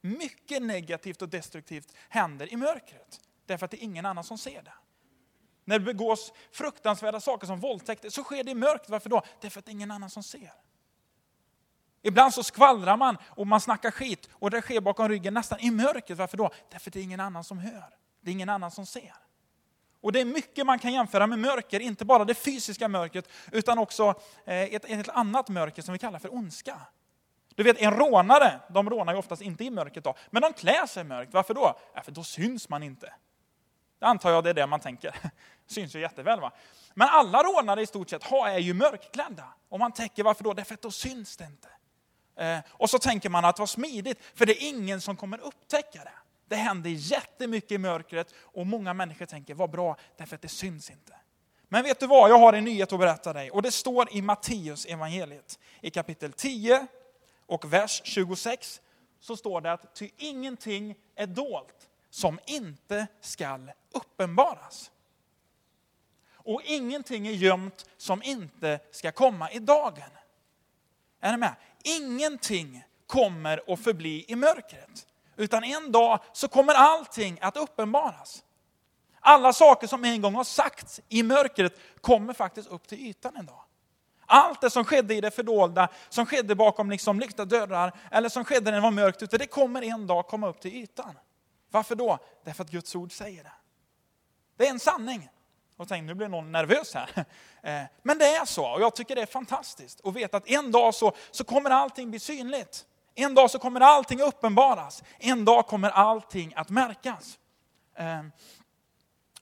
Mycket 0.00 0.62
negativt 0.62 1.22
och 1.22 1.28
destruktivt 1.28 1.92
händer 2.08 2.52
i 2.52 2.56
mörkret. 2.56 3.20
Därför 3.46 3.64
att 3.64 3.70
det 3.70 3.76
är 3.76 3.84
ingen 3.84 4.06
annan 4.06 4.24
som 4.24 4.38
ser 4.38 4.62
det. 4.62 4.72
När 5.64 5.78
det 5.78 5.84
begås 5.84 6.32
fruktansvärda 6.52 7.20
saker 7.20 7.46
som 7.46 7.60
våldtäkter 7.60 8.10
så 8.10 8.22
sker 8.22 8.44
det 8.44 8.50
i 8.50 8.54
mörkret. 8.54 8.88
Varför 8.88 9.10
då? 9.10 9.22
Därför 9.40 9.58
att 9.58 9.64
det 9.64 9.70
är 9.70 9.72
ingen 9.72 9.90
annan 9.90 10.10
som 10.10 10.22
ser. 10.22 10.52
Ibland 12.02 12.34
så 12.34 12.42
skvallrar 12.42 12.96
man 12.96 13.16
och 13.24 13.46
man 13.46 13.60
snackar 13.60 13.90
skit 13.90 14.28
och 14.32 14.50
det 14.50 14.62
sker 14.62 14.80
bakom 14.80 15.08
ryggen 15.08 15.34
nästan 15.34 15.60
i 15.60 15.70
mörkret. 15.70 16.18
Varför 16.18 16.36
då? 16.36 16.50
Därför 16.70 16.90
att 16.90 16.94
det 16.94 17.00
är 17.00 17.04
ingen 17.04 17.20
annan 17.20 17.44
som 17.44 17.58
hör. 17.58 17.98
Det 18.20 18.30
är 18.30 18.32
ingen 18.32 18.48
annan 18.48 18.70
som 18.70 18.86
ser. 18.86 19.14
Och 20.06 20.12
det 20.12 20.20
är 20.20 20.24
mycket 20.24 20.66
man 20.66 20.78
kan 20.78 20.92
jämföra 20.92 21.26
med 21.26 21.38
mörker, 21.38 21.80
inte 21.80 22.04
bara 22.04 22.24
det 22.24 22.34
fysiska 22.34 22.88
mörkret, 22.88 23.28
utan 23.52 23.78
också 23.78 24.14
eh, 24.44 24.62
ett, 24.62 24.84
ett 24.84 25.08
annat 25.08 25.48
mörker 25.48 25.82
som 25.82 25.92
vi 25.92 25.98
kallar 25.98 26.18
för 26.18 26.34
ondska. 26.34 26.80
Du 27.54 27.62
vet, 27.62 27.78
en 27.78 27.90
rånare, 27.90 28.60
de 28.68 28.90
rånar 28.90 29.12
ju 29.12 29.18
oftast 29.18 29.42
inte 29.42 29.64
i 29.64 29.70
mörkret 29.70 30.04
då, 30.04 30.14
men 30.30 30.42
de 30.42 30.52
klär 30.52 30.86
sig 30.86 31.00
i 31.00 31.04
mörkt. 31.04 31.34
Varför 31.34 31.54
då? 31.54 31.78
Ja, 31.94 32.02
för 32.02 32.12
då 32.12 32.24
syns 32.24 32.68
man 32.68 32.82
inte. 32.82 33.12
Det 33.98 34.06
antar 34.06 34.30
jag 34.30 34.44
det 34.44 34.50
är 34.50 34.54
det 34.54 34.66
man 34.66 34.80
tänker. 34.80 35.14
syns 35.66 35.94
ju 35.96 36.00
jätteväl 36.00 36.40
va? 36.40 36.52
Men 36.94 37.08
alla 37.08 37.42
rånare 37.42 37.82
i 37.82 37.86
stort 37.86 38.10
sett 38.10 38.32
är 38.32 38.58
ju 38.58 38.74
mörkklädda. 38.74 39.48
Och 39.68 39.78
man 39.78 39.92
tänker 39.92 40.22
varför 40.22 40.44
då? 40.44 40.52
Därför 40.52 40.74
att 40.74 40.82
då 40.82 40.90
syns 40.90 41.36
det 41.36 41.44
inte. 41.44 41.68
Eh, 42.36 42.58
och 42.70 42.90
så 42.90 42.98
tänker 42.98 43.28
man 43.28 43.44
att 43.44 43.58
vad 43.58 43.68
smidigt, 43.68 44.18
för 44.34 44.46
det 44.46 44.62
är 44.62 44.68
ingen 44.68 45.00
som 45.00 45.16
kommer 45.16 45.38
upptäcka 45.38 46.04
det. 46.04 46.25
Det 46.48 46.56
händer 46.56 46.90
jättemycket 46.90 47.72
i 47.72 47.78
mörkret 47.78 48.34
och 48.38 48.66
många 48.66 48.94
människor 48.94 49.26
tänker, 49.26 49.54
vad 49.54 49.70
bra, 49.70 49.96
därför 50.16 50.34
att 50.34 50.42
det 50.42 50.48
syns 50.48 50.90
inte. 50.90 51.16
Men 51.68 51.82
vet 51.82 52.00
du 52.00 52.06
vad, 52.06 52.30
jag 52.30 52.38
har 52.38 52.52
en 52.52 52.64
nyhet 52.64 52.92
att 52.92 52.98
berätta 52.98 53.32
dig. 53.32 53.50
Och 53.50 53.62
det 53.62 53.70
står 53.70 54.12
i 54.12 54.22
Matteus 54.22 54.86
evangeliet 54.86 55.58
i 55.80 55.90
kapitel 55.90 56.32
10 56.32 56.86
och 57.46 57.72
vers 57.72 58.02
26. 58.04 58.80
Så 59.20 59.36
står 59.36 59.60
det 59.60 59.72
att 59.72 59.94
ty 59.94 60.10
ingenting 60.16 60.94
är 61.14 61.26
dolt 61.26 61.88
som 62.10 62.38
inte 62.46 63.06
skall 63.20 63.72
uppenbaras. 63.92 64.90
Och 66.32 66.62
ingenting 66.64 67.26
är 67.26 67.32
gömt 67.32 67.86
som 67.96 68.22
inte 68.22 68.80
ska 68.90 69.12
komma 69.12 69.50
i 69.50 69.58
dagen. 69.58 70.10
Är 71.20 71.32
ni 71.32 71.38
med? 71.38 71.54
Ingenting 71.82 72.84
kommer 73.06 73.72
att 73.72 73.80
förbli 73.80 74.24
i 74.28 74.36
mörkret. 74.36 75.06
Utan 75.36 75.64
en 75.64 75.92
dag 75.92 76.20
så 76.32 76.48
kommer 76.48 76.74
allting 76.74 77.38
att 77.40 77.56
uppenbaras. 77.56 78.42
Alla 79.20 79.52
saker 79.52 79.86
som 79.86 80.04
en 80.04 80.22
gång 80.22 80.34
har 80.34 80.44
sagts 80.44 81.00
i 81.08 81.22
mörkret 81.22 81.72
kommer 82.00 82.32
faktiskt 82.32 82.68
upp 82.68 82.88
till 82.88 83.06
ytan 83.06 83.36
en 83.36 83.46
dag. 83.46 83.62
Allt 84.26 84.60
det 84.60 84.70
som 84.70 84.84
skedde 84.84 85.14
i 85.14 85.20
det 85.20 85.30
fördolda, 85.30 85.88
som 86.08 86.26
skedde 86.26 86.54
bakom 86.54 86.90
liksom 86.90 87.20
lyckta 87.20 87.44
dörrar, 87.44 87.92
eller 88.10 88.28
som 88.28 88.44
skedde 88.44 88.70
när 88.70 88.78
det 88.78 88.82
var 88.82 88.90
mörkt 88.90 89.22
ute, 89.22 89.38
det 89.38 89.46
kommer 89.46 89.82
en 89.82 90.06
dag 90.06 90.26
komma 90.26 90.48
upp 90.48 90.60
till 90.60 90.74
ytan. 90.74 91.18
Varför 91.70 91.94
då? 91.94 92.18
Därför 92.44 92.64
att 92.64 92.70
Guds 92.70 92.94
ord 92.94 93.12
säger 93.12 93.44
det. 93.44 93.52
Det 94.56 94.66
är 94.66 94.70
en 94.70 94.80
sanning. 94.80 95.28
Och 95.76 95.88
tänk, 95.88 96.04
nu 96.04 96.14
blir 96.14 96.28
någon 96.28 96.52
nervös 96.52 96.94
här. 96.94 97.24
Eh, 97.62 97.82
men 98.02 98.18
det 98.18 98.26
är 98.26 98.44
så, 98.44 98.66
och 98.66 98.80
jag 98.80 98.94
tycker 98.94 99.14
det 99.14 99.22
är 99.22 99.26
fantastiskt 99.26 100.06
att 100.06 100.14
veta 100.14 100.36
att 100.36 100.48
en 100.48 100.72
dag 100.72 100.94
så, 100.94 101.12
så 101.30 101.44
kommer 101.44 101.70
allting 101.70 102.10
bli 102.10 102.18
synligt. 102.18 102.86
En 103.18 103.34
dag 103.34 103.50
så 103.50 103.58
kommer 103.58 103.80
allting 103.80 104.20
uppenbaras. 104.20 105.02
En 105.18 105.44
dag 105.44 105.66
kommer 105.66 105.90
allting 105.90 106.52
att 106.56 106.70
märkas. 106.70 107.38
Ehm, 107.94 108.32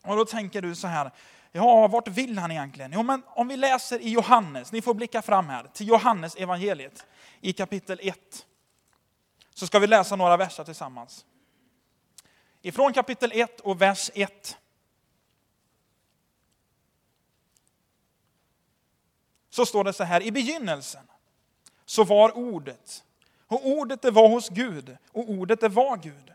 och 0.03 0.17
då 0.17 0.25
tänker 0.25 0.63
du 0.63 0.75
så 0.75 0.87
här, 0.87 1.11
ja, 1.53 1.89
vart 1.89 2.09
vill 2.09 2.39
han 2.39 2.51
egentligen? 2.51 2.93
Jo, 2.93 3.03
men 3.03 3.23
om 3.27 3.49
vi 3.49 3.57
läser 3.57 3.99
i 3.99 4.11
Johannes, 4.11 4.73
ni 4.73 4.83
får 4.83 4.95
blicka 4.95 5.23
fram 5.23 5.49
här, 5.49 5.71
till 5.73 5.89
Johannes 5.89 6.37
evangeliet 6.37 7.07
i 7.41 7.53
kapitel 7.53 8.01
1. 8.03 8.47
Så 9.55 9.67
ska 9.67 9.79
vi 9.79 9.87
läsa 9.87 10.17
några 10.17 10.37
verser 10.37 10.65
tillsammans. 10.65 11.25
Ifrån 12.63 12.93
kapitel 12.93 13.33
1 13.35 13.61
och 13.61 13.83
vers 13.83 14.11
1. 14.15 14.59
Så 19.51 19.67
står 19.67 19.85
det 19.85 19.93
så 19.93 20.05
här, 20.05 20.23
i 20.23 20.33
begynnelsen 20.33 21.07
så 21.85 22.05
var 22.05 22.37
ordet, 22.37 23.05
och 23.49 23.67
ordet 23.67 24.03
det 24.03 24.11
var 24.11 24.29
hos 24.29 24.49
Gud, 24.49 24.97
och 25.13 25.31
ordet 25.31 25.61
det 25.61 25.69
var 25.69 25.97
Gud. 25.97 26.33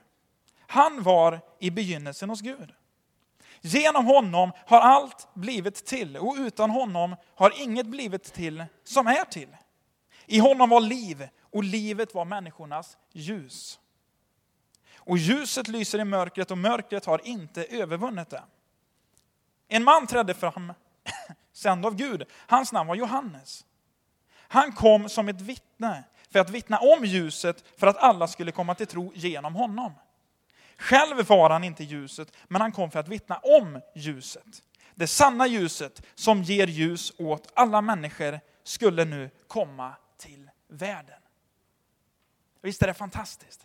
Han 0.59 1.03
var 1.03 1.41
i 1.59 1.71
begynnelsen 1.71 2.29
hos 2.29 2.41
Gud. 2.41 2.73
Genom 3.61 4.05
honom 4.05 4.51
har 4.65 4.79
allt 4.79 5.27
blivit 5.33 5.85
till, 5.85 6.17
och 6.17 6.35
utan 6.37 6.69
honom 6.69 7.15
har 7.35 7.61
inget 7.61 7.87
blivit 7.87 8.23
till 8.23 8.65
som 8.83 9.07
är 9.07 9.25
till. 9.25 9.57
I 10.25 10.39
honom 10.39 10.69
var 10.69 10.81
liv, 10.81 11.27
och 11.41 11.63
livet 11.63 12.13
var 12.13 12.25
människornas 12.25 12.97
ljus. 13.11 13.79
Och 14.95 15.17
ljuset 15.17 15.67
lyser 15.67 15.99
i 15.99 16.03
mörkret, 16.03 16.51
och 16.51 16.57
mörkret 16.57 17.05
har 17.05 17.27
inte 17.27 17.63
övervunnit 17.65 18.29
det. 18.29 18.43
En 19.67 19.83
man 19.83 20.07
trädde 20.07 20.33
fram, 20.33 20.73
sänd 21.53 21.85
av 21.85 21.95
Gud. 21.95 22.23
Hans 22.31 22.71
namn 22.71 22.87
var 22.87 22.95
Johannes. 22.95 23.65
Han 24.31 24.71
kom 24.71 25.09
som 25.09 25.29
ett 25.29 25.41
vittne 25.41 26.03
för 26.31 26.39
att 26.39 26.49
vittna 26.49 26.77
om 26.77 27.05
ljuset 27.05 27.63
för 27.77 27.87
att 27.87 27.97
alla 27.97 28.27
skulle 28.27 28.51
komma 28.51 28.75
till 28.75 28.87
tro 28.87 29.11
genom 29.15 29.55
honom. 29.55 29.93
Själv 30.77 31.27
var 31.27 31.49
han 31.49 31.63
inte 31.63 31.83
ljuset, 31.83 32.31
men 32.47 32.61
han 32.61 32.71
kom 32.71 32.91
för 32.91 32.99
att 32.99 33.07
vittna 33.07 33.37
om 33.37 33.81
ljuset. 33.95 34.63
Det 34.95 35.07
sanna 35.07 35.47
ljuset 35.47 36.01
som 36.15 36.43
ger 36.43 36.67
ljus 36.67 37.13
åt 37.17 37.51
alla 37.53 37.81
människor 37.81 38.39
skulle 38.63 39.05
nu 39.05 39.29
komma 39.47 39.93
till 40.17 40.49
världen. 40.67 41.21
Visst 42.61 42.83
är 42.83 42.87
det 42.87 42.93
fantastiskt? 42.93 43.63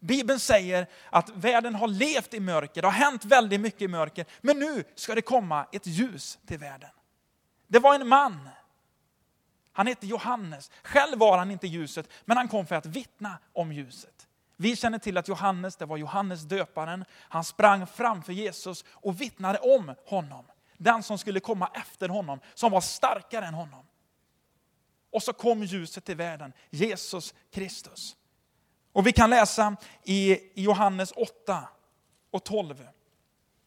Bibeln 0.00 0.40
säger 0.40 0.86
att 1.10 1.28
världen 1.28 1.74
har 1.74 1.88
levt 1.88 2.34
i 2.34 2.40
mörker, 2.40 2.82
det 2.82 2.88
har 2.88 2.92
hänt 2.92 3.24
väldigt 3.24 3.60
mycket 3.60 3.82
i 3.82 3.88
mörker, 3.88 4.26
men 4.40 4.58
nu 4.58 4.84
ska 4.94 5.14
det 5.14 5.22
komma 5.22 5.66
ett 5.72 5.86
ljus 5.86 6.38
till 6.46 6.58
världen. 6.58 6.90
Det 7.66 7.78
var 7.78 7.94
en 7.94 8.08
man 8.08 8.48
han 9.76 9.86
hette 9.86 10.06
Johannes. 10.06 10.70
Själv 10.82 11.18
var 11.18 11.38
han 11.38 11.50
inte 11.50 11.66
ljuset, 11.66 12.08
men 12.24 12.36
han 12.36 12.48
kom 12.48 12.66
för 12.66 12.74
att 12.74 12.86
vittna 12.86 13.38
om 13.52 13.72
ljuset. 13.72 14.28
Vi 14.56 14.76
känner 14.76 14.98
till 14.98 15.16
att 15.16 15.28
Johannes, 15.28 15.76
det 15.76 15.86
var 15.86 15.96
Johannes 15.96 16.42
döparen. 16.42 17.04
Han 17.12 17.44
sprang 17.44 17.86
framför 17.86 18.32
Jesus 18.32 18.84
och 18.88 19.20
vittnade 19.20 19.58
om 19.58 19.94
honom. 20.06 20.44
Den 20.76 21.02
som 21.02 21.18
skulle 21.18 21.40
komma 21.40 21.70
efter 21.74 22.08
honom, 22.08 22.40
som 22.54 22.72
var 22.72 22.80
starkare 22.80 23.46
än 23.46 23.54
honom. 23.54 23.86
Och 25.12 25.22
så 25.22 25.32
kom 25.32 25.62
ljuset 25.62 26.04
till 26.04 26.16
världen, 26.16 26.52
Jesus 26.70 27.34
Kristus. 27.52 28.16
Och 28.92 29.06
vi 29.06 29.12
kan 29.12 29.30
läsa 29.30 29.76
i 30.04 30.38
Johannes 30.54 31.12
8 31.12 31.68
och 32.30 32.44
12, 32.44 32.88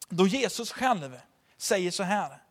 då 0.10 0.28
Jesus 0.28 0.72
själv 0.72 1.20
säger 1.58 1.92
så 1.92 2.04
här, 2.04 2.42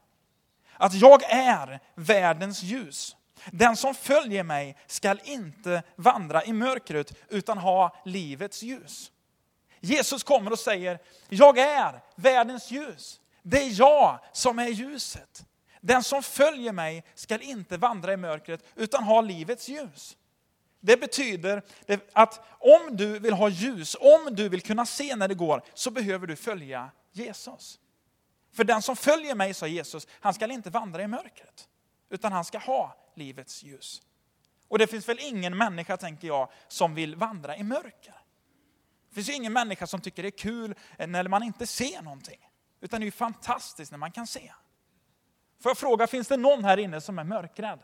att 0.76 0.94
jag 0.94 1.22
är 1.22 1.80
världens 1.94 2.62
ljus. 2.62 3.16
Den 3.52 3.76
som 3.76 3.94
följer 3.94 4.42
mig 4.42 4.76
skall 4.86 5.20
inte 5.24 5.82
vandra 5.96 6.44
i 6.44 6.52
mörkret 6.52 7.12
utan 7.28 7.58
ha 7.58 7.96
livets 8.04 8.62
ljus. 8.62 9.12
Jesus 9.80 10.22
kommer 10.22 10.52
och 10.52 10.58
säger, 10.58 10.98
jag 11.28 11.58
är 11.58 12.00
världens 12.16 12.70
ljus. 12.70 13.20
Det 13.42 13.62
är 13.62 13.80
jag 13.80 14.18
som 14.32 14.58
är 14.58 14.68
ljuset. 14.68 15.44
Den 15.80 16.02
som 16.02 16.22
följer 16.22 16.72
mig 16.72 17.04
skall 17.14 17.42
inte 17.42 17.76
vandra 17.76 18.12
i 18.12 18.16
mörkret 18.16 18.64
utan 18.76 19.04
ha 19.04 19.20
livets 19.20 19.68
ljus. 19.68 20.16
Det 20.80 20.96
betyder 20.96 21.62
att 22.12 22.40
om 22.58 22.96
du 22.96 23.18
vill 23.18 23.32
ha 23.32 23.48
ljus, 23.48 23.96
om 24.00 24.34
du 24.34 24.48
vill 24.48 24.62
kunna 24.62 24.86
se 24.86 25.16
när 25.16 25.28
det 25.28 25.34
går, 25.34 25.62
så 25.74 25.90
behöver 25.90 26.26
du 26.26 26.36
följa 26.36 26.90
Jesus. 27.12 27.78
För 28.52 28.64
den 28.64 28.82
som 28.82 28.96
följer 28.96 29.34
mig, 29.34 29.54
sa 29.54 29.66
Jesus, 29.66 30.06
han 30.10 30.34
skall 30.34 30.50
inte 30.50 30.70
vandra 30.70 31.02
i 31.02 31.06
mörkret, 31.06 31.68
utan 32.10 32.32
han 32.32 32.44
ska 32.44 32.58
ha 32.58 32.96
livets 33.18 33.62
ljus. 33.62 34.02
Och 34.68 34.78
det 34.78 34.86
finns 34.86 35.08
väl 35.08 35.18
ingen 35.20 35.56
människa, 35.56 35.96
tänker 35.96 36.28
jag, 36.28 36.48
som 36.68 36.94
vill 36.94 37.16
vandra 37.16 37.56
i 37.56 37.62
mörker. 37.62 38.14
Det 39.08 39.14
finns 39.14 39.28
ju 39.28 39.32
ingen 39.32 39.52
människa 39.52 39.86
som 39.86 40.00
tycker 40.00 40.22
det 40.22 40.28
är 40.28 40.38
kul 40.38 40.74
när 40.98 41.28
man 41.28 41.42
inte 41.42 41.66
ser 41.66 42.02
någonting. 42.02 42.48
Utan 42.80 43.00
det 43.00 43.04
är 43.04 43.06
ju 43.06 43.10
fantastiskt 43.10 43.90
när 43.90 43.98
man 43.98 44.12
kan 44.12 44.26
se. 44.26 44.52
Får 45.60 45.70
jag 45.70 45.78
fråga, 45.78 46.06
finns 46.06 46.28
det 46.28 46.36
någon 46.36 46.64
här 46.64 46.76
inne 46.76 47.00
som 47.00 47.18
är 47.18 47.24
mörkrädd? 47.24 47.80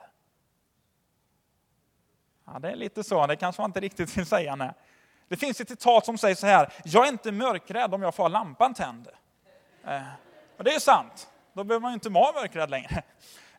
Ja, 2.47 2.59
det 2.59 2.71
är 2.71 2.77
lite 2.77 3.05
så, 3.05 3.27
det 3.27 3.37
kanske 3.37 3.63
man 3.63 3.69
inte 3.69 3.81
riktigt 3.81 4.17
vill 4.17 4.27
säga. 4.27 4.57
Nej. 4.57 4.73
Det 5.29 5.37
finns 5.37 5.61
ett 5.61 5.69
citat 5.69 6.05
som 6.05 6.19
säger 6.19 6.35
så 6.35 6.47
här, 6.47 6.73
jag 6.85 7.05
är 7.05 7.09
inte 7.09 7.33
mörkrädd 7.33 7.95
om 7.95 8.03
jag 8.03 8.15
får 8.15 8.25
ha 8.25 8.29
lampan 8.29 8.75
tänd. 8.75 9.09
Eh, 9.85 10.03
och 10.57 10.65
det 10.65 10.75
är 10.75 10.81
sant, 10.81 11.31
då 11.53 11.65
behöver 11.65 11.83
man 11.83 11.91
ju 11.91 11.95
inte 11.95 12.09
vara 12.09 12.41
mörkrädd 12.41 12.71
längre. 12.71 13.03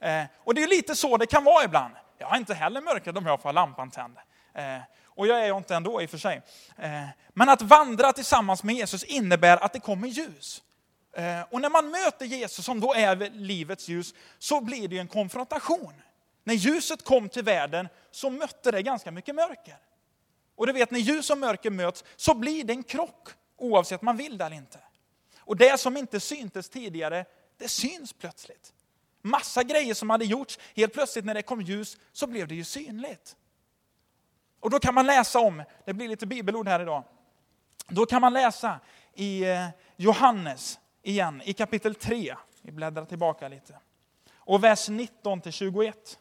Eh, 0.06 0.24
och 0.38 0.54
det 0.54 0.64
är 0.64 0.68
lite 0.68 0.96
så 0.96 1.18
det 1.18 1.26
kan 1.26 1.44
vara 1.44 1.64
ibland. 1.64 1.94
Jag 2.18 2.34
är 2.34 2.38
inte 2.38 2.54
heller 2.54 2.82
mörkrädd 2.82 3.18
om 3.18 3.26
jag 3.26 3.42
får 3.42 3.54
lampan 3.54 3.92
tänd. 3.92 4.18
Eh, 4.54 4.78
och 5.06 5.28
jag 5.28 5.42
är 5.42 5.46
ju 5.46 5.58
inte 5.58 5.76
ändå 5.76 6.02
i 6.02 6.06
och 6.06 6.10
för 6.10 6.18
sig. 6.18 6.42
Eh, 6.78 7.08
men 7.30 7.50
att 7.50 7.62
vandra 7.62 8.14
tillsammans 8.14 8.64
med 8.64 8.76
Jesus 8.76 9.04
innebär 9.04 9.58
att 9.58 9.74
det 9.74 9.80
kommer 9.80 10.08
ljus. 10.08 10.64
Eh, 11.14 11.42
och 11.50 11.62
när 11.62 11.70
man 11.70 11.90
möter 11.90 12.26
Jesus, 12.26 12.66
som 12.66 12.80
då 12.80 12.94
är 12.94 13.16
livets 13.30 13.88
ljus, 13.88 14.14
så 14.40 14.62
blir 14.62 14.88
det 14.88 14.98
en 14.98 15.08
konfrontation. 15.08 15.94
När 16.44 16.54
ljuset 16.54 17.04
kom 17.04 17.30
till 17.30 17.44
världen 17.44 17.88
så 18.12 18.30
mötte 18.30 18.72
det 18.72 18.82
ganska 18.82 19.12
mycket 19.12 19.36
mörker. 19.36 19.78
Och 20.56 20.68
du 20.68 20.74
vet, 20.74 20.92
när 20.92 21.00
ljus 21.00 21.30
och 21.30 21.38
mörker 21.38 21.70
möts 21.70 22.04
så 22.16 22.34
blir 22.34 22.64
det 22.64 22.74
en 22.74 22.84
krock, 22.84 23.30
oavsett 23.58 24.02
om 24.02 24.06
man 24.06 24.18
vill 24.18 24.38
det 24.38 24.46
eller 24.46 24.56
inte. 24.56 24.80
Och 25.40 25.58
det 25.58 25.80
som 25.80 25.98
inte 25.98 26.20
syntes 26.20 26.70
tidigare, 26.70 27.26
det 27.58 27.68
syns 27.68 28.14
plötsligt. 28.14 28.75
Massa 29.26 29.64
grejer 29.64 29.94
som 29.94 30.10
hade 30.10 30.26
gjorts, 30.26 30.60
helt 30.76 30.94
plötsligt 30.94 31.26
när 31.26 31.34
det 31.34 31.42
kom 31.42 31.62
ljus 31.62 31.98
så 32.12 32.28
blev 32.28 32.48
det 32.48 32.56
ju 32.56 32.64
synligt. 32.64 33.36
Och 34.60 34.70
då 34.70 34.80
kan 34.80 34.94
man 34.94 35.06
läsa 35.06 35.40
om, 35.40 35.64
det 35.86 35.94
blir 35.94 36.08
lite 36.08 36.26
bibelord 36.26 36.68
här 36.68 36.80
idag, 36.80 37.04
då 37.88 38.06
kan 38.06 38.22
man 38.22 38.34
läsa 38.34 38.80
i 39.14 39.44
eh, 39.44 39.68
Johannes 39.96 40.80
igen, 41.02 41.42
i 41.46 41.54
kapitel 41.54 41.96
3. 41.96 42.36
Vi 42.62 42.72
bläddrar 42.72 43.06
tillbaka 43.06 43.48
lite. 43.48 43.80
Och 44.36 44.64
vers 44.64 44.90
19 44.90 45.42
till 45.42 45.52
21. 45.52 46.20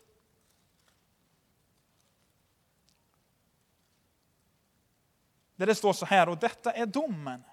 Där 5.57 5.67
det 5.67 5.75
står 5.75 5.93
så 5.93 6.07
här, 6.07 6.29
och 6.29 6.39
detta 6.39 6.73
är 6.73 6.87
domen. 6.87 7.45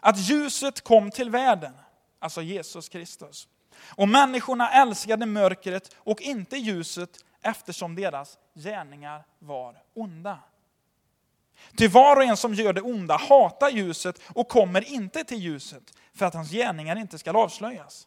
Att 0.00 0.18
ljuset 0.18 0.80
kom 0.80 1.10
till 1.10 1.30
världen, 1.30 1.72
alltså 2.18 2.42
Jesus 2.42 2.88
Kristus. 2.88 3.48
Och 3.88 4.08
människorna 4.08 4.70
älskade 4.70 5.26
mörkret 5.26 5.96
och 5.96 6.22
inte 6.22 6.56
ljuset 6.56 7.24
eftersom 7.42 7.94
deras 7.94 8.38
gärningar 8.54 9.24
var 9.38 9.82
onda. 9.94 10.38
Ty 11.76 11.88
var 11.88 12.16
och 12.16 12.22
en 12.22 12.36
som 12.36 12.54
gör 12.54 12.72
det 12.72 12.80
onda 12.80 13.16
hatar 13.16 13.70
ljuset 13.70 14.20
och 14.26 14.48
kommer 14.48 14.92
inte 14.92 15.24
till 15.24 15.38
ljuset 15.38 15.82
för 16.14 16.26
att 16.26 16.34
hans 16.34 16.50
gärningar 16.50 16.96
inte 16.96 17.18
skall 17.18 17.36
avslöjas. 17.36 18.06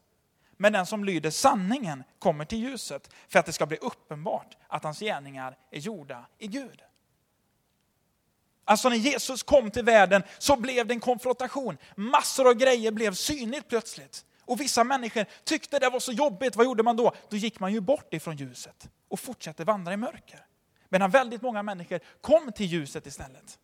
Men 0.57 0.73
den 0.73 0.85
som 0.85 1.03
lyder 1.03 1.29
sanningen 1.29 2.03
kommer 2.19 2.45
till 2.45 2.59
ljuset 2.59 3.09
för 3.27 3.39
att 3.39 3.45
det 3.45 3.53
ska 3.53 3.65
bli 3.65 3.77
uppenbart 3.77 4.57
att 4.67 4.83
hans 4.83 4.99
gärningar 4.99 5.57
är 5.71 5.79
gjorda 5.79 6.25
i 6.37 6.47
Gud. 6.47 6.81
Alltså 8.65 8.89
när 8.89 8.95
Jesus 8.95 9.43
kom 9.43 9.71
till 9.71 9.83
världen 9.83 10.23
så 10.39 10.55
blev 10.55 10.87
det 10.87 10.93
en 10.93 10.99
konfrontation. 10.99 11.77
Massor 11.95 12.47
av 12.47 12.53
grejer 12.53 12.91
blev 12.91 13.13
synligt 13.13 13.69
plötsligt. 13.69 14.25
Och 14.45 14.61
vissa 14.61 14.83
människor 14.83 15.25
tyckte 15.43 15.79
det 15.79 15.89
var 15.89 15.99
så 15.99 16.11
jobbigt, 16.11 16.55
vad 16.55 16.65
gjorde 16.65 16.83
man 16.83 16.97
då? 16.97 17.11
Då 17.29 17.37
gick 17.37 17.59
man 17.59 17.73
ju 17.73 17.81
bort 17.81 18.13
ifrån 18.13 18.35
ljuset 18.35 18.89
och 19.07 19.19
fortsatte 19.19 19.63
vandra 19.63 19.93
i 19.93 19.97
mörker. 19.97 20.45
Medan 20.89 21.11
väldigt 21.11 21.41
många 21.41 21.63
människor 21.63 21.99
kom 22.21 22.51
till 22.51 22.65
ljuset 22.65 23.07
istället. 23.07 23.59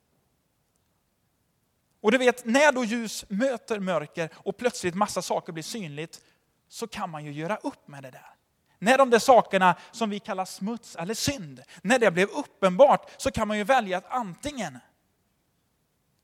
Och 2.01 2.11
du 2.11 2.17
vet, 2.17 2.45
när 2.45 2.71
då 2.71 2.83
ljus 2.83 3.25
möter 3.29 3.79
mörker 3.79 4.29
och 4.35 4.57
plötsligt 4.57 4.95
massa 4.95 5.21
saker 5.21 5.53
blir 5.53 5.63
synligt, 5.63 6.21
så 6.67 6.87
kan 6.87 7.09
man 7.09 7.25
ju 7.25 7.31
göra 7.31 7.55
upp 7.55 7.87
med 7.87 8.03
det 8.03 8.11
där. 8.11 8.35
När 8.79 8.97
de 8.97 9.09
där 9.09 9.19
sakerna 9.19 9.75
som 9.91 10.09
vi 10.09 10.19
kallar 10.19 10.45
smuts 10.45 10.95
eller 10.95 11.13
synd, 11.13 11.63
när 11.81 11.99
det 11.99 12.11
blev 12.11 12.29
uppenbart 12.29 13.11
så 13.17 13.31
kan 13.31 13.47
man 13.47 13.57
ju 13.57 13.63
välja 13.63 13.97
att 13.97 14.11
antingen 14.11 14.79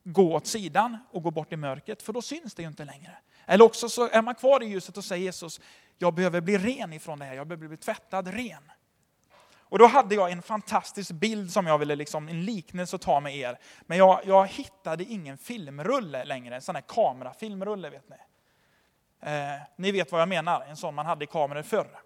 gå 0.04 0.36
åt 0.36 0.48
sidan 0.48 0.98
och 1.12 1.24
gå 1.24 1.32
bort 1.32 1.54
i 1.54 1.56
mörkret, 1.56 2.02
för 2.02 2.14
då 2.14 2.22
syns 2.22 2.56
det 2.56 2.62
ju 2.62 2.68
inte 2.68 2.86
längre. 2.86 3.18
Eller 3.46 3.66
också 3.66 3.90
så 3.90 4.10
är 4.10 4.22
man 4.22 4.36
kvar 4.36 4.64
i 4.64 4.66
ljuset 4.66 4.98
och 4.98 5.04
säger 5.06 5.24
Jesus, 5.24 5.62
jag 5.98 6.14
behöver 6.14 6.42
bli 6.42 6.58
ren 6.58 6.94
ifrån 6.94 7.20
det 7.20 7.26
här, 7.26 7.34
jag 7.34 7.48
behöver 7.48 7.68
bli 7.68 7.78
tvättad 7.78 8.28
ren. 8.28 8.72
Och 9.70 9.80
då 9.80 9.88
hade 9.88 10.16
jag 10.16 10.32
en 10.32 10.42
fantastisk 10.42 11.12
bild 11.12 11.52
som 11.52 11.68
jag 11.68 11.78
ville, 11.78 11.96
liksom, 11.96 12.28
en 12.28 12.46
liknelse 12.46 12.96
att 12.96 13.02
ta 13.02 13.20
med 13.20 13.36
er. 13.36 13.60
Men 13.82 13.98
jag, 13.98 14.22
jag 14.26 14.48
hittade 14.48 15.04
ingen 15.04 15.38
filmrulle 15.38 16.26
längre, 16.26 16.56
en 16.56 16.62
sån 16.62 16.76
här 16.76 16.84
kamerafilmrulle 16.88 17.90
vet 17.90 18.10
ni. 18.10 18.16
Eh, 19.22 19.62
ni 19.76 19.92
vet 19.92 20.12
vad 20.12 20.22
jag 20.22 20.30
menar, 20.30 20.62
en 20.62 20.78
sån 20.78 20.96
man 20.96 21.06
hade 21.06 21.24
i 21.24 21.28
kameror 21.28 21.62
förr. 21.62 22.00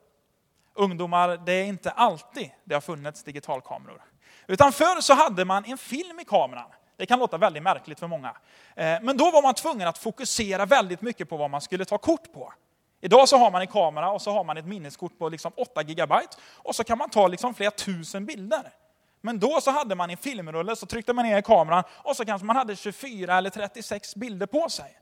Ungdomar, 0.73 1.37
det 1.45 1.53
är 1.53 1.65
inte 1.65 1.91
alltid 1.91 2.51
det 2.63 2.73
har 2.73 2.81
funnits 2.81 3.23
digitalkameror. 3.23 4.01
Utan 4.47 4.71
förr 4.71 5.01
så 5.01 5.13
hade 5.13 5.45
man 5.45 5.65
en 5.65 5.77
film 5.77 6.19
i 6.19 6.25
kameran. 6.25 6.71
Det 6.99 7.05
kan 7.05 7.19
låta 7.19 7.37
väldigt 7.37 7.63
märkligt 7.63 7.99
för 7.99 8.07
många. 8.07 8.27
Eh, 8.75 8.97
men 9.01 9.17
då 9.17 9.31
var 9.31 9.41
man 9.41 9.53
tvungen 9.53 9.87
att 9.87 9.97
fokusera 9.97 10.65
väldigt 10.65 11.01
mycket 11.01 11.29
på 11.29 11.37
vad 11.37 11.49
man 11.49 11.61
skulle 11.61 11.85
ta 11.85 11.97
kort 11.97 12.33
på. 12.33 12.53
Idag 13.01 13.29
så 13.29 13.37
har 13.37 13.51
man 13.51 13.61
en 13.61 13.67
kamera 13.67 14.11
och 14.11 14.21
så 14.21 14.31
har 14.31 14.43
man 14.43 14.57
ett 14.57 14.65
minneskort 14.65 15.17
på 15.17 15.29
liksom 15.29 15.51
8 15.57 15.81
gigabyte 15.81 16.37
och 16.55 16.75
så 16.75 16.83
kan 16.83 16.97
man 16.97 17.09
ta 17.09 17.27
liksom 17.27 17.53
flera 17.53 17.71
tusen 17.71 18.25
bilder. 18.25 18.73
Men 19.21 19.39
då 19.39 19.61
så 19.61 19.71
hade 19.71 19.95
man 19.95 20.09
en 20.09 20.17
filmrulle, 20.17 20.75
så 20.75 20.85
tryckte 20.85 21.13
man 21.13 21.25
ner 21.25 21.41
kameran 21.41 21.83
och 21.89 22.15
så 22.15 22.25
kanske 22.25 22.45
man 22.45 22.55
hade 22.55 22.75
24 22.75 23.37
eller 23.37 23.49
36 23.49 24.15
bilder 24.15 24.45
på 24.45 24.69
sig. 24.69 24.99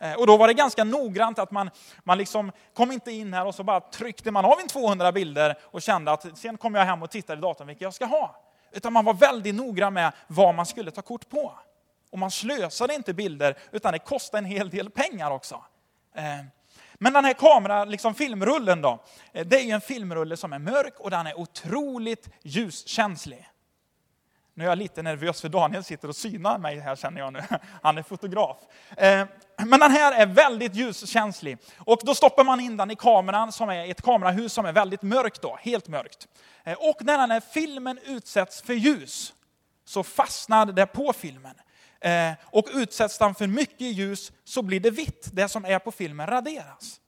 Eh, 0.00 0.14
och 0.14 0.26
då 0.26 0.36
var 0.36 0.48
det 0.48 0.54
ganska 0.54 0.84
noggrant 0.84 1.38
att 1.38 1.50
man, 1.50 1.70
man 2.04 2.18
liksom 2.18 2.52
kom 2.74 2.92
inte 2.92 3.12
in 3.12 3.34
här 3.34 3.46
och 3.46 3.54
så 3.54 3.62
bara 3.64 3.80
tryckte 3.80 4.30
man 4.30 4.44
av 4.44 4.60
en 4.60 4.68
200 4.68 5.12
bilder 5.12 5.58
och 5.62 5.82
kände 5.82 6.12
att 6.12 6.38
sen 6.38 6.56
kommer 6.56 6.78
jag 6.78 6.86
hem 6.86 7.02
och 7.02 7.10
tittar 7.10 7.36
i 7.36 7.40
datorn 7.40 7.66
vilka 7.66 7.84
jag 7.84 7.94
ska 7.94 8.04
ha. 8.04 8.43
Utan 8.74 8.92
man 8.92 9.04
var 9.04 9.14
väldigt 9.14 9.54
noggrann 9.54 9.94
med 9.94 10.12
vad 10.26 10.54
man 10.54 10.66
skulle 10.66 10.90
ta 10.90 11.02
kort 11.02 11.28
på. 11.28 11.52
Och 12.10 12.18
man 12.18 12.30
slösade 12.30 12.94
inte 12.94 13.14
bilder, 13.14 13.58
utan 13.72 13.92
det 13.92 13.98
kostade 13.98 14.38
en 14.38 14.44
hel 14.44 14.70
del 14.70 14.90
pengar 14.90 15.30
också. 15.30 15.64
Eh, 16.14 16.44
men 16.94 17.12
den 17.12 17.24
här 17.24 17.32
kamera, 17.32 17.84
liksom 17.84 18.14
filmrullen 18.14 18.82
då, 18.82 19.04
eh, 19.32 19.46
det 19.46 19.60
är 19.60 19.64
ju 19.64 19.70
en 19.70 19.80
filmrulle 19.80 20.36
som 20.36 20.52
är 20.52 20.58
mörk 20.58 21.00
och 21.00 21.10
den 21.10 21.26
är 21.26 21.38
otroligt 21.38 22.28
ljuskänslig. 22.42 23.48
Nu 24.56 24.64
är 24.64 24.68
jag 24.68 24.78
lite 24.78 25.02
nervös 25.02 25.40
för 25.40 25.48
Daniel 25.48 25.84
sitter 25.84 26.08
och 26.08 26.16
synar 26.16 26.58
mig 26.58 26.78
här 26.78 26.96
känner 26.96 27.20
jag 27.20 27.32
nu. 27.32 27.42
Han 27.82 27.98
är 27.98 28.02
fotograf. 28.02 28.56
Eh, 28.96 29.26
men 29.56 29.80
den 29.80 29.90
här 29.90 30.12
är 30.12 30.26
väldigt 30.26 30.74
ljuskänslig. 30.74 31.58
Och 31.78 32.00
då 32.02 32.14
stoppar 32.14 32.44
man 32.44 32.60
in 32.60 32.76
den 32.76 32.90
i 32.90 32.96
kameran 32.96 33.52
som 33.52 33.68
är 33.68 33.90
ett 33.90 34.02
kamerahus 34.02 34.52
som 34.52 34.66
är 34.66 34.72
väldigt 34.72 35.02
mörkt 35.02 35.42
då, 35.42 35.58
helt 35.60 35.88
mörkt. 35.88 36.28
Eh, 36.64 36.78
och 36.78 36.96
när 37.00 37.18
den 37.18 37.30
här 37.30 37.40
filmen 37.40 37.98
utsätts 38.04 38.62
för 38.62 38.74
ljus 38.74 39.34
så 39.84 40.02
fastnar 40.02 40.66
det 40.66 40.86
på 40.86 41.12
filmen. 41.12 41.54
Eh, 42.00 42.32
och 42.44 42.68
utsätts 42.72 43.18
den 43.18 43.34
för 43.34 43.46
mycket 43.46 43.86
ljus 43.86 44.32
så 44.44 44.62
blir 44.62 44.80
det 44.80 44.90
vitt. 44.90 45.28
Det 45.32 45.48
som 45.48 45.64
är 45.64 45.78
på 45.78 45.90
filmen 45.90 46.26
raderas. 46.26 47.00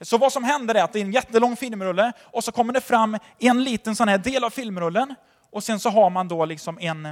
Så 0.00 0.18
vad 0.18 0.32
som 0.32 0.44
händer 0.44 0.74
är 0.74 0.82
att 0.82 0.92
det 0.92 0.98
är 0.98 1.04
en 1.04 1.12
jättelång 1.12 1.56
filmrulle 1.56 2.12
och 2.20 2.44
så 2.44 2.52
kommer 2.52 2.72
det 2.72 2.80
fram 2.80 3.18
en 3.38 3.64
liten 3.64 3.96
sån 3.96 4.08
här 4.08 4.18
del 4.18 4.44
av 4.44 4.50
filmrullen 4.50 5.14
och 5.54 5.64
sen 5.64 5.80
så 5.80 5.90
har 5.90 6.10
man 6.10 6.28
då 6.28 6.44
liksom 6.44 6.78
en, 6.80 7.06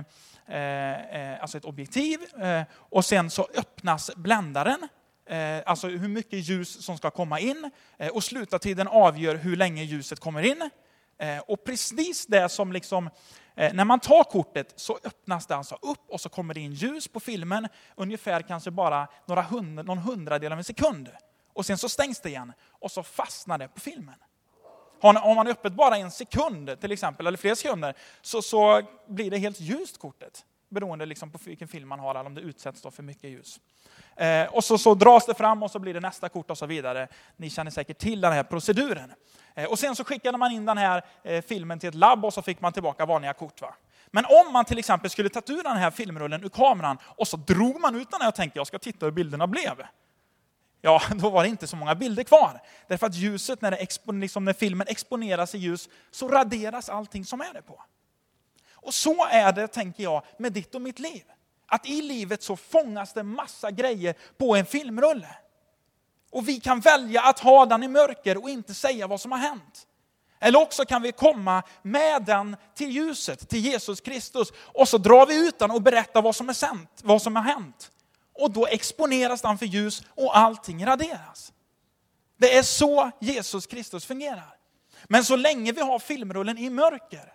eh, 0.46 0.92
eh 0.92 1.42
alltså 1.42 1.58
ett 1.58 1.64
objektiv 1.64 2.20
eh, 2.42 2.62
och 2.72 3.04
sen 3.04 3.30
så 3.30 3.48
öppnas 3.54 4.10
bländaren 4.16 4.88
eh, 5.26 5.60
alltså 5.66 5.88
hur 5.88 6.08
mycket 6.08 6.48
ljus 6.48 6.84
som 6.84 6.98
ska 6.98 7.10
komma 7.10 7.40
in. 7.40 7.70
Och 8.12 8.24
slutartiden 8.24 8.88
avgör 8.88 9.34
hur 9.34 9.56
länge 9.56 9.82
ljuset 9.82 10.20
kommer 10.20 10.42
in. 10.42 10.70
Och 11.46 11.64
precis 11.64 12.26
det 12.26 12.48
som 12.48 12.72
liksom 12.72 13.10
när 13.56 13.84
man 13.84 14.00
tar 14.00 14.24
kortet 14.24 14.72
så 14.76 14.98
öppnas 15.04 15.46
det 15.46 15.56
alltså 15.56 15.78
upp 15.82 16.04
och 16.08 16.20
så 16.20 16.28
kommer 16.28 16.54
det 16.54 16.60
in 16.60 16.72
ljus 16.72 17.08
på 17.08 17.20
filmen, 17.20 17.68
ungefär 17.96 18.42
kanske 18.42 18.70
bara 18.70 19.08
några 19.26 19.42
hund, 19.42 19.84
någon 19.84 19.98
hundradel 19.98 20.52
av 20.52 20.58
en 20.58 20.64
sekund. 20.64 21.10
Och 21.52 21.66
sen 21.66 21.78
så 21.78 21.88
stängs 21.88 22.20
det 22.20 22.28
igen 22.28 22.52
och 22.68 22.90
så 22.90 23.02
fastnar 23.02 23.58
det 23.58 23.68
på 23.68 23.80
filmen. 23.80 24.14
Om 25.02 25.36
man 25.36 25.46
är 25.46 25.50
öppet 25.50 25.72
bara 25.72 25.96
en 25.96 26.10
sekund 26.10 26.80
till 26.80 26.92
exempel, 26.92 27.26
eller 27.26 27.38
flera 27.38 27.56
sekunder, 27.56 27.94
så, 28.22 28.42
så 28.42 28.82
blir 29.06 29.30
det 29.30 29.38
helt 29.38 29.60
ljust 29.60 29.98
kortet. 29.98 30.44
Beroende 30.68 31.06
liksom 31.06 31.30
på 31.30 31.38
vilken 31.44 31.68
film 31.68 31.88
man 31.88 32.00
har, 32.00 32.10
eller 32.10 32.26
om 32.26 32.34
det 32.34 32.40
utsätts 32.40 32.82
för 32.90 33.02
mycket 33.02 33.30
ljus. 33.30 33.60
Eh, 34.16 34.54
och 34.54 34.64
så, 34.64 34.78
så 34.78 34.94
dras 34.94 35.26
det 35.26 35.34
fram 35.34 35.62
och 35.62 35.70
så 35.70 35.78
blir 35.78 35.94
det 35.94 36.00
nästa 36.00 36.28
kort 36.28 36.50
och 36.50 36.58
så 36.58 36.66
vidare. 36.66 37.08
Ni 37.36 37.50
känner 37.50 37.70
säkert 37.70 37.98
till 37.98 38.20
den 38.20 38.32
här 38.32 38.42
proceduren. 38.42 39.12
Eh, 39.54 39.64
och 39.64 39.78
sen 39.78 39.96
så 39.96 40.04
skickade 40.04 40.38
man 40.38 40.52
in 40.52 40.66
den 40.66 40.78
här 40.78 41.02
eh, 41.24 41.42
filmen 41.42 41.78
till 41.78 41.88
ett 41.88 41.94
labb 41.94 42.24
och 42.24 42.34
så 42.34 42.42
fick 42.42 42.60
man 42.60 42.72
tillbaka 42.72 43.06
vanliga 43.06 43.32
kort. 43.32 43.60
Va? 43.60 43.74
Men 44.10 44.24
om 44.24 44.52
man 44.52 44.64
till 44.64 44.78
exempel 44.78 45.10
skulle 45.10 45.28
tagit 45.28 45.50
ur 45.50 45.62
den 45.62 45.76
här 45.76 45.90
filmrullen 45.90 46.44
ur 46.44 46.48
kameran 46.48 46.98
och 47.04 47.28
så 47.28 47.36
drog 47.36 47.80
man 47.80 47.94
ut 47.94 48.10
den 48.10 48.20
här 48.20 48.28
och 48.28 48.34
tänkte 48.34 48.58
jag 48.58 48.66
ska 48.66 48.78
titta 48.78 49.06
hur 49.06 49.12
bilderna 49.12 49.46
blev. 49.46 49.82
Ja, 50.84 51.02
då 51.14 51.30
var 51.30 51.42
det 51.42 51.48
inte 51.48 51.66
så 51.66 51.76
många 51.76 51.94
bilder 51.94 52.24
kvar. 52.24 52.60
Därför 52.88 53.06
att 53.06 53.14
ljuset, 53.14 53.60
när, 53.60 53.70
det 53.70 54.12
liksom 54.20 54.44
när 54.44 54.52
filmen 54.52 54.86
exponeras 54.88 55.54
i 55.54 55.58
ljus, 55.58 55.88
så 56.10 56.28
raderas 56.28 56.88
allting 56.88 57.24
som 57.24 57.40
är 57.40 57.52
det 57.54 57.62
på. 57.62 57.82
Och 58.74 58.94
så 58.94 59.26
är 59.26 59.52
det, 59.52 59.68
tänker 59.68 60.02
jag, 60.02 60.22
med 60.38 60.52
ditt 60.52 60.74
och 60.74 60.82
mitt 60.82 60.98
liv. 60.98 61.22
Att 61.66 61.88
i 61.88 62.02
livet 62.02 62.42
så 62.42 62.56
fångas 62.56 63.12
det 63.12 63.22
massa 63.22 63.70
grejer 63.70 64.14
på 64.38 64.56
en 64.56 64.66
filmrulle. 64.66 65.36
Och 66.30 66.48
vi 66.48 66.60
kan 66.60 66.80
välja 66.80 67.22
att 67.22 67.38
ha 67.38 67.66
den 67.66 67.82
i 67.82 67.88
mörker 67.88 68.42
och 68.42 68.50
inte 68.50 68.74
säga 68.74 69.06
vad 69.06 69.20
som 69.20 69.32
har 69.32 69.38
hänt. 69.38 69.86
Eller 70.40 70.60
också 70.60 70.84
kan 70.84 71.02
vi 71.02 71.12
komma 71.12 71.62
med 71.82 72.24
den 72.24 72.56
till 72.74 72.90
ljuset, 72.90 73.48
till 73.48 73.58
Jesus 73.58 74.00
Kristus, 74.00 74.52
och 74.66 74.88
så 74.88 74.98
drar 74.98 75.26
vi 75.26 75.48
ut 75.48 75.58
den 75.58 75.70
och 75.70 75.82
berättar 75.82 76.22
vad 76.22 76.36
som, 76.36 76.48
är 76.48 76.52
sänt, 76.52 77.00
vad 77.02 77.22
som 77.22 77.36
har 77.36 77.42
hänt. 77.42 77.91
Och 78.34 78.50
då 78.50 78.66
exponeras 78.66 79.42
den 79.42 79.58
för 79.58 79.66
ljus 79.66 80.02
och 80.08 80.38
allting 80.38 80.86
raderas. 80.86 81.52
Det 82.36 82.56
är 82.56 82.62
så 82.62 83.10
Jesus 83.20 83.66
Kristus 83.66 84.04
fungerar. 84.04 84.56
Men 85.04 85.24
så 85.24 85.36
länge 85.36 85.72
vi 85.72 85.80
har 85.80 85.98
filmrullen 85.98 86.58
i 86.58 86.70
mörker, 86.70 87.32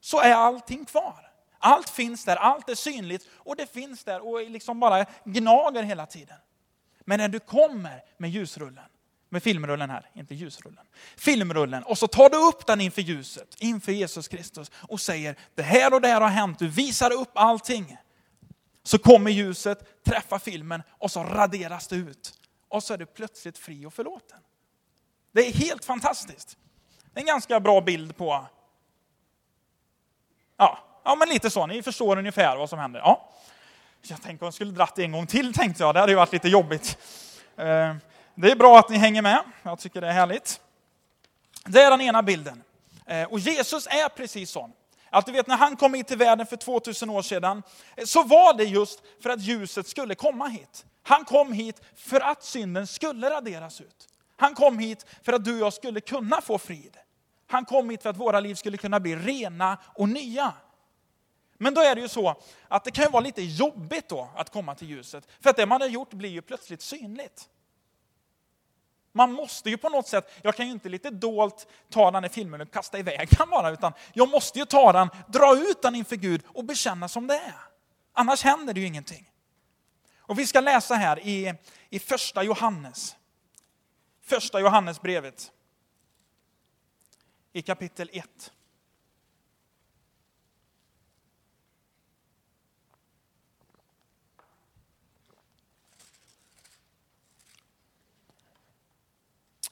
så 0.00 0.20
är 0.20 0.34
allting 0.34 0.84
kvar. 0.84 1.30
Allt 1.58 1.88
finns 1.88 2.24
där, 2.24 2.36
allt 2.36 2.68
är 2.68 2.74
synligt 2.74 3.26
och 3.32 3.56
det 3.56 3.72
finns 3.72 4.04
där 4.04 4.26
och 4.26 4.50
liksom 4.50 4.80
bara 4.80 5.06
gnager 5.24 5.82
hela 5.82 6.06
tiden. 6.06 6.36
Men 7.00 7.18
när 7.18 7.28
du 7.28 7.40
kommer 7.40 8.02
med 8.16 8.30
ljusrullen, 8.30 8.84
med 9.28 9.42
filmrullen 9.42 9.90
här, 9.90 10.10
inte 10.14 10.34
ljusrullen, 10.34 10.84
filmrullen, 11.16 11.82
och 11.82 11.98
så 11.98 12.06
tar 12.06 12.30
du 12.30 12.36
upp 12.36 12.66
den 12.66 12.80
inför 12.80 13.02
ljuset, 13.02 13.54
inför 13.58 13.92
Jesus 13.92 14.28
Kristus 14.28 14.70
och 14.74 15.00
säger 15.00 15.36
det 15.54 15.62
här 15.62 15.94
och 15.94 16.00
det 16.00 16.08
här 16.08 16.20
har 16.20 16.28
hänt, 16.28 16.58
du 16.58 16.68
visar 16.68 17.12
upp 17.12 17.30
allting. 17.34 17.96
Så 18.86 18.98
kommer 18.98 19.30
ljuset, 19.30 20.04
träffar 20.04 20.38
filmen 20.38 20.82
och 20.90 21.10
så 21.10 21.24
raderas 21.24 21.88
det 21.88 21.96
ut. 21.96 22.32
Och 22.68 22.82
så 22.82 22.94
är 22.94 22.98
du 22.98 23.06
plötsligt 23.06 23.58
fri 23.58 23.86
och 23.86 23.94
förlåten. 23.94 24.38
Det 25.32 25.48
är 25.48 25.52
helt 25.52 25.84
fantastiskt. 25.84 26.56
Det 27.12 27.18
är 27.18 27.22
en 27.22 27.26
ganska 27.26 27.60
bra 27.60 27.80
bild 27.80 28.16
på 28.16 28.46
ja, 30.56 30.78
Ja, 31.04 31.14
men 31.14 31.28
lite 31.28 31.50
så. 31.50 31.66
Ni 31.66 31.82
förstår 31.82 32.18
ungefär 32.18 32.56
vad 32.56 32.70
som 32.70 32.78
händer. 32.78 33.00
Ja. 33.00 33.28
Jag 34.02 34.22
tänkte 34.22 34.44
att 34.44 34.46
jag 34.46 34.54
skulle 34.54 34.70
dratt 34.70 34.98
en 34.98 35.12
gång 35.12 35.26
till, 35.26 35.54
tänkte 35.54 35.82
jag. 35.82 35.94
Det 35.94 36.00
hade 36.00 36.12
ju 36.12 36.16
varit 36.16 36.32
lite 36.32 36.48
jobbigt. 36.48 36.98
Eh, 37.56 37.94
det 38.34 38.50
är 38.50 38.56
bra 38.56 38.78
att 38.78 38.88
ni 38.88 38.96
hänger 38.96 39.22
med. 39.22 39.42
Jag 39.62 39.78
tycker 39.78 40.00
det 40.00 40.06
är 40.06 40.12
härligt. 40.12 40.60
Det 41.64 41.82
är 41.82 41.90
den 41.90 42.00
ena 42.00 42.22
bilden. 42.22 42.62
Eh, 43.06 43.24
och 43.24 43.38
Jesus 43.38 43.86
är 43.86 44.08
precis 44.08 44.50
sån. 44.50 44.72
Att 45.10 45.26
du 45.26 45.32
vet 45.32 45.46
när 45.46 45.56
han 45.56 45.76
kom 45.76 45.94
hit 45.94 46.06
till 46.08 46.18
världen 46.18 46.46
för 46.46 46.56
2000 46.56 47.10
år 47.10 47.22
sedan, 47.22 47.62
så 48.04 48.22
var 48.22 48.54
det 48.54 48.64
just 48.64 49.02
för 49.22 49.30
att 49.30 49.40
ljuset 49.40 49.86
skulle 49.88 50.14
komma 50.14 50.46
hit. 50.46 50.84
Han 51.02 51.24
kom 51.24 51.52
hit 51.52 51.82
för 51.96 52.20
att 52.20 52.44
synden 52.44 52.86
skulle 52.86 53.30
raderas 53.30 53.80
ut. 53.80 54.08
Han 54.36 54.54
kom 54.54 54.78
hit 54.78 55.06
för 55.22 55.32
att 55.32 55.44
du 55.44 55.54
och 55.54 55.66
jag 55.66 55.72
skulle 55.72 56.00
kunna 56.00 56.40
få 56.40 56.58
frid. 56.58 56.96
Han 57.46 57.64
kom 57.64 57.90
hit 57.90 58.02
för 58.02 58.10
att 58.10 58.16
våra 58.16 58.40
liv 58.40 58.54
skulle 58.54 58.76
kunna 58.76 59.00
bli 59.00 59.16
rena 59.16 59.78
och 59.94 60.08
nya. 60.08 60.52
Men 61.58 61.74
då 61.74 61.80
är 61.80 61.94
det 61.94 62.00
ju 62.00 62.08
så 62.08 62.34
att 62.68 62.84
det 62.84 62.90
kan 62.90 63.12
vara 63.12 63.20
lite 63.20 63.42
jobbigt 63.42 64.08
då 64.08 64.30
att 64.36 64.50
komma 64.50 64.74
till 64.74 64.88
ljuset. 64.88 65.28
För 65.40 65.50
att 65.50 65.56
det 65.56 65.66
man 65.66 65.80
har 65.80 65.88
gjort 65.88 66.10
blir 66.10 66.30
ju 66.30 66.42
plötsligt 66.42 66.82
synligt. 66.82 67.48
Man 69.16 69.32
måste 69.32 69.70
ju 69.70 69.76
på 69.76 69.88
något 69.88 70.08
sätt, 70.08 70.30
jag 70.42 70.56
kan 70.56 70.66
ju 70.66 70.72
inte 70.72 70.88
lite 70.88 71.10
dolt 71.10 71.66
ta 71.90 72.10
den 72.10 72.24
i 72.24 72.28
filmen 72.28 72.60
och 72.60 72.72
kasta 72.72 72.98
iväg 72.98 73.28
den 73.38 73.50
bara, 73.50 73.70
utan 73.70 73.92
jag 74.12 74.28
måste 74.28 74.58
ju 74.58 74.64
ta 74.64 74.92
den, 74.92 75.08
dra 75.28 75.56
ut 75.56 75.82
den 75.82 75.94
inför 75.94 76.16
Gud 76.16 76.42
och 76.48 76.64
bekänna 76.64 77.08
som 77.08 77.26
det 77.26 77.34
är. 77.34 77.54
Annars 78.12 78.42
händer 78.44 78.74
det 78.74 78.80
ju 78.80 78.86
ingenting. 78.86 79.30
Och 80.18 80.38
vi 80.38 80.46
ska 80.46 80.60
läsa 80.60 80.94
här 80.94 81.26
i, 81.26 81.54
i 81.90 81.98
första 81.98 82.42
Johannes. 82.42 83.16
Första 84.22 84.60
Johannesbrevet. 84.60 85.52
I 87.52 87.62
kapitel 87.62 88.10
1. 88.12 88.52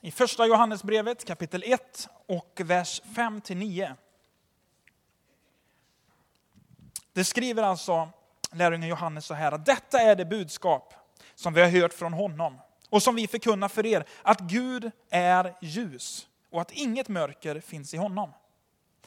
I 0.04 0.10
första 0.10 0.46
Johannesbrevet 0.46 1.24
kapitel 1.24 1.62
1 1.66 2.08
och 2.26 2.60
vers 2.64 3.02
5-9. 3.04 3.94
Det 7.12 7.24
skriver 7.24 7.62
alltså 7.62 8.08
lärjungen 8.52 8.88
Johannes 8.88 9.26
så 9.26 9.34
här 9.34 9.52
att 9.52 9.66
detta 9.66 10.00
är 10.00 10.16
det 10.16 10.24
budskap 10.24 10.94
som 11.34 11.54
vi 11.54 11.60
har 11.60 11.68
hört 11.68 11.92
från 11.92 12.12
honom 12.12 12.58
och 12.90 13.02
som 13.02 13.14
vi 13.14 13.26
förkunnar 13.26 13.68
för 13.68 13.86
er, 13.86 14.04
att 14.22 14.40
Gud 14.40 14.90
är 15.10 15.54
ljus 15.60 16.28
och 16.50 16.60
att 16.60 16.72
inget 16.72 17.08
mörker 17.08 17.60
finns 17.60 17.94
i 17.94 17.96
honom. 17.96 18.32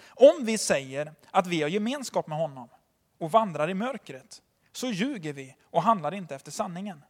Om 0.07 0.45
vi 0.45 0.57
säger 0.57 1.13
att 1.31 1.47
vi 1.47 1.61
har 1.61 1.69
gemenskap 1.69 2.27
med 2.27 2.37
honom 2.37 2.69
och 3.17 3.31
vandrar 3.31 3.69
i 3.69 3.73
mörkret, 3.73 4.41
så 4.71 4.87
ljuger 4.87 5.33
vi 5.33 5.55
och 5.63 5.83
handlar 5.83 6.13
inte 6.13 6.35
efter 6.35 6.51
sanningen. 6.51 7.03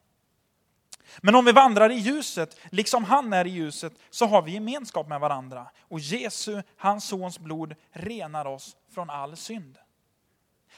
Men 1.17 1.36
om 1.36 1.46
vi 1.46 1.52
vandrar 1.52 1.89
i 1.89 1.96
ljuset, 1.96 2.60
liksom 2.72 3.04
han 3.04 3.34
är 3.34 3.48
i 3.48 3.50
ljuset, 3.50 3.93
så 4.10 4.26
har 4.26 4.41
vi 4.41 4.52
gemenskap 4.52 5.08
med 5.08 5.20
varandra. 5.20 5.67
Och 5.82 6.00
Jesu, 6.00 6.62
hans 6.78 7.08
sons 7.08 7.39
blod, 7.39 7.76
renar 7.91 8.46
oss 8.46 8.76
från 8.93 9.10
all 9.10 9.38
synd. 9.38 9.78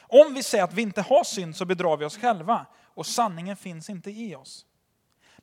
Om 0.02 0.34
vi 0.34 0.44
säger 0.44 0.63
att 0.63 0.74
vi 0.74 0.82
inte 0.82 1.02
har 1.02 1.24
synd 1.24 1.56
så 1.56 1.65
bedrar 1.65 1.98
vi 1.98 2.06
oss 2.06 2.18
själva 2.18 2.65
och 2.84 3.06
sanningen 3.06 3.58
finns 3.58 3.89
inte 3.89 4.12
i 4.12 4.36
oss. 4.36 4.65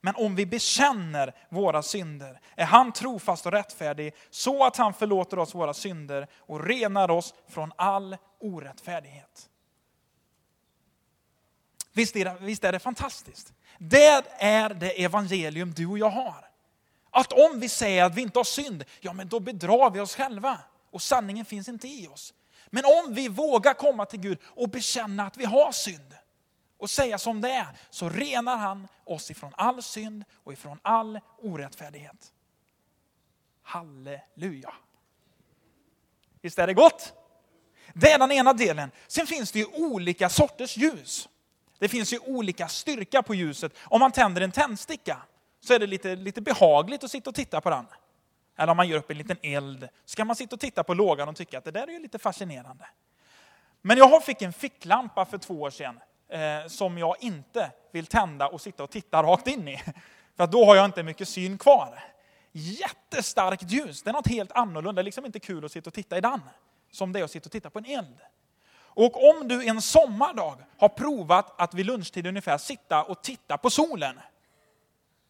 Men 0.01 0.15
om 0.17 0.35
vi 0.35 0.47
bekänner 0.47 1.35
våra 1.49 1.83
synder 1.83 2.41
är 2.55 2.65
han 2.65 2.93
trofast 2.93 3.47
och 3.47 3.53
rättfärdig 3.53 4.15
så 4.31 4.65
att 4.65 4.77
han 4.77 4.95
förlåter 4.95 5.39
oss 5.39 5.55
våra 5.55 5.75
synder 5.75 6.27
och 6.37 6.65
renar 6.65 7.11
oss 7.11 7.35
från 7.49 7.73
all 7.77 8.17
orättfärdighet. 8.41 9.51
Visst 11.97 12.17
är 12.17 12.25
det, 12.25 12.37
visst 12.41 12.65
är 12.65 12.73
det 12.73 12.79
fantastiskt? 12.79 13.53
Det 13.79 14.25
är 14.39 14.75
det 14.75 15.05
evangelium 15.05 15.73
du 15.75 15.87
och 15.87 15.99
jag 15.99 16.11
har. 16.11 16.49
Att 17.11 17.33
om 17.33 17.61
vi 17.61 17.69
säger 17.69 18.05
att 18.05 18.15
vi 18.15 18.23
inte 18.23 18.39
har 18.39 18.45
synd, 18.45 18.85
ja 19.01 19.13
men 19.13 19.29
då 19.29 19.41
bedrar 19.41 19.91
vi 19.91 20.01
oss 20.01 20.17
själva 20.17 20.59
och 20.91 21.03
sanningen 21.03 21.45
finns 21.45 21.69
inte 21.69 21.89
i 21.89 22.09
oss. 22.09 22.35
Men 22.67 22.85
om 22.85 23.15
vi 23.15 23.29
vågar 23.29 23.75
komma 23.75 24.07
till 24.07 24.21
Gud 24.21 24.39
och 24.45 24.69
bekänna 24.69 25.27
att 25.27 25.37
vi 25.37 25.45
har 25.45 25.73
synd 25.73 26.15
och 26.79 26.91
säga 26.91 27.19
som 27.19 27.41
det 27.41 27.51
är, 27.51 27.67
så 27.91 28.09
renar 28.09 28.57
han 28.57 28.89
oss 29.05 29.31
ifrån 29.31 29.53
all 29.57 29.83
synd 29.83 30.25
och 30.45 30.53
ifrån 30.53 30.79
all 30.83 31.21
orättfärdighet. 31.43 32.33
Halleluja! 33.63 34.73
Visst 36.41 36.59
är 36.59 36.67
det 36.67 36.75
gott? 36.75 37.13
Det 37.95 38.13
är 38.13 38.19
den 38.19 38.33
ena 38.33 38.53
delen. 38.53 38.91
Sen 39.07 39.27
finns 39.27 39.53
det 39.53 39.59
ju 39.59 39.67
olika 39.67 40.29
sorters 40.29 40.77
ljus. 40.77 41.29
Det 41.79 41.89
finns 41.89 42.13
ju 42.13 42.19
olika 42.19 42.69
styrka 42.69 43.23
på 43.23 43.35
ljuset. 43.35 43.73
Om 43.85 44.01
man 44.01 44.13
tänder 44.13 44.43
en 44.43 44.53
tändsticka 44.53 45.19
så 45.61 45.75
är 45.75 45.79
det 45.79 45.87
lite, 45.87 46.17
lite 46.17 46.41
behagligt 46.41 47.05
att 47.05 47.11
sitta 47.11 47.31
och 47.31 47.37
titta 47.37 47.61
på 47.61 47.71
den. 47.71 47.87
Eller 48.57 48.71
om 48.71 48.77
man 48.77 48.89
gör 48.89 48.99
upp 48.99 49.11
en 49.11 49.19
liten 49.19 49.37
eld 49.43 49.89
så 50.05 50.17
kan 50.17 50.27
man 50.27 50.37
sitta 50.37 50.57
och 50.57 50.61
titta 50.61 50.85
på 50.85 50.95
lågan 50.95 51.29
och 51.29 51.37
tycka 51.37 51.59
att 51.59 51.65
det 51.65 51.71
där 51.71 51.87
är 51.87 51.93
ju 51.93 51.99
lite 51.99 52.19
fascinerande. 52.19 52.87
Men 53.83 53.99
jag 53.99 54.25
fick 54.25 54.43
en 54.43 54.53
ficklampa 54.53 55.25
för 55.25 55.39
två 55.39 55.55
år 55.55 55.71
sedan 55.71 56.01
eh, 56.29 56.69
som 56.69 56.99
jag 56.99 57.17
inte 57.21 57.71
vill 57.93 58.07
tända 58.07 58.49
och 58.49 58.61
sitta 58.61 58.83
och 58.83 58.91
titta 58.91 59.23
rakt 59.23 59.47
in 59.47 59.69
i. 59.69 59.83
För 60.37 60.47
då 60.47 60.65
har 60.65 60.77
jag 60.77 60.85
inte 60.85 61.03
mycket 61.03 61.29
syn 61.29 61.59
kvar. 61.59 62.05
Jättestarkt 62.53 63.71
ljus, 63.71 64.03
det 64.03 64.11
är 64.11 64.13
något 64.13 64.27
helt 64.27 64.53
annorlunda. 64.53 64.93
Det 64.93 65.03
är 65.03 65.05
liksom 65.05 65.27
inte 65.27 65.41
kul 65.41 65.65
att 65.65 65.73
sitta 65.73 65.91
och 65.91 65.95
titta 65.95 66.19
i 66.19 66.21
den. 66.21 66.41
Som 66.91 67.13
det 67.13 67.21
är 67.21 67.25
att 67.25 67.31
sitta 67.31 67.47
och 67.47 67.53
titta 67.53 67.71
på 67.71 67.79
en 67.79 67.85
eld. 67.85 68.17
Och 68.97 69.31
om 69.31 69.49
du 69.49 69.67
en 69.67 69.83
sommardag 69.83 70.57
har 70.79 70.89
provat 70.89 71.61
att 71.61 71.75
vid 71.75 71.87
lunchtid 71.87 72.27
ungefär 72.27 72.59
sitta 72.59 73.03
och 73.03 73.23
titta 73.23 73.59
på 73.59 73.71
solen. 73.71 74.21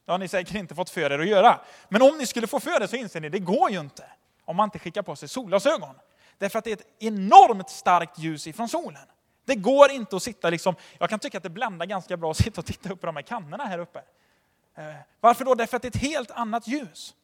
Det 0.05 0.13
har 0.13 0.19
ni 0.19 0.29
säkert 0.29 0.55
inte 0.55 0.75
fått 0.75 0.91
för 0.91 1.13
er 1.13 1.19
att 1.19 1.29
göra. 1.29 1.61
Men 1.89 2.03
om 2.03 2.19
ni 2.19 2.27
skulle 2.27 2.47
få 2.47 2.61
för 2.61 2.83
er 2.83 2.87
så 2.87 2.97
inser 2.97 3.21
ni, 3.21 3.29
det 3.29 3.39
går 3.39 3.71
ju 3.71 3.81
inte. 3.81 4.05
Om 4.45 4.57
man 4.57 4.65
inte 4.67 4.79
skickar 4.79 5.03
på 5.03 5.17
sig 5.17 5.29
solglasögon. 5.29 5.95
Därför 6.39 6.59
att 6.59 6.65
det 6.65 6.71
är 6.71 6.77
ett 6.77 6.87
enormt 6.99 7.71
starkt 7.71 8.19
ljus 8.19 8.47
ifrån 8.47 8.69
solen. 8.69 9.03
Det 9.45 9.55
går 9.55 9.91
inte 9.91 10.17
att 10.17 10.23
sitta 10.23 10.51
liksom, 10.51 10.75
jag 10.99 11.11
kan 11.11 11.19
tycka 11.19 11.37
att 11.37 11.43
det 11.43 11.51
bländar 11.51 11.87
ganska 11.87 12.17
bra 12.17 12.31
att 12.31 12.37
sitta 12.37 12.61
och 12.61 12.67
titta 12.67 12.93
upp 12.93 13.01
på 13.01 13.07
de 13.07 13.17
här 13.17 13.23
kannorna 13.23 13.65
här 13.65 13.79
uppe. 13.79 14.03
Eh, 14.75 14.95
varför 15.21 15.45
då? 15.45 15.55
Därför 15.55 15.77
att 15.77 15.83
det 15.83 15.89
är 15.89 15.97
ett 15.97 16.11
helt 16.13 16.31
annat 16.31 16.69
ljus. 16.69 17.15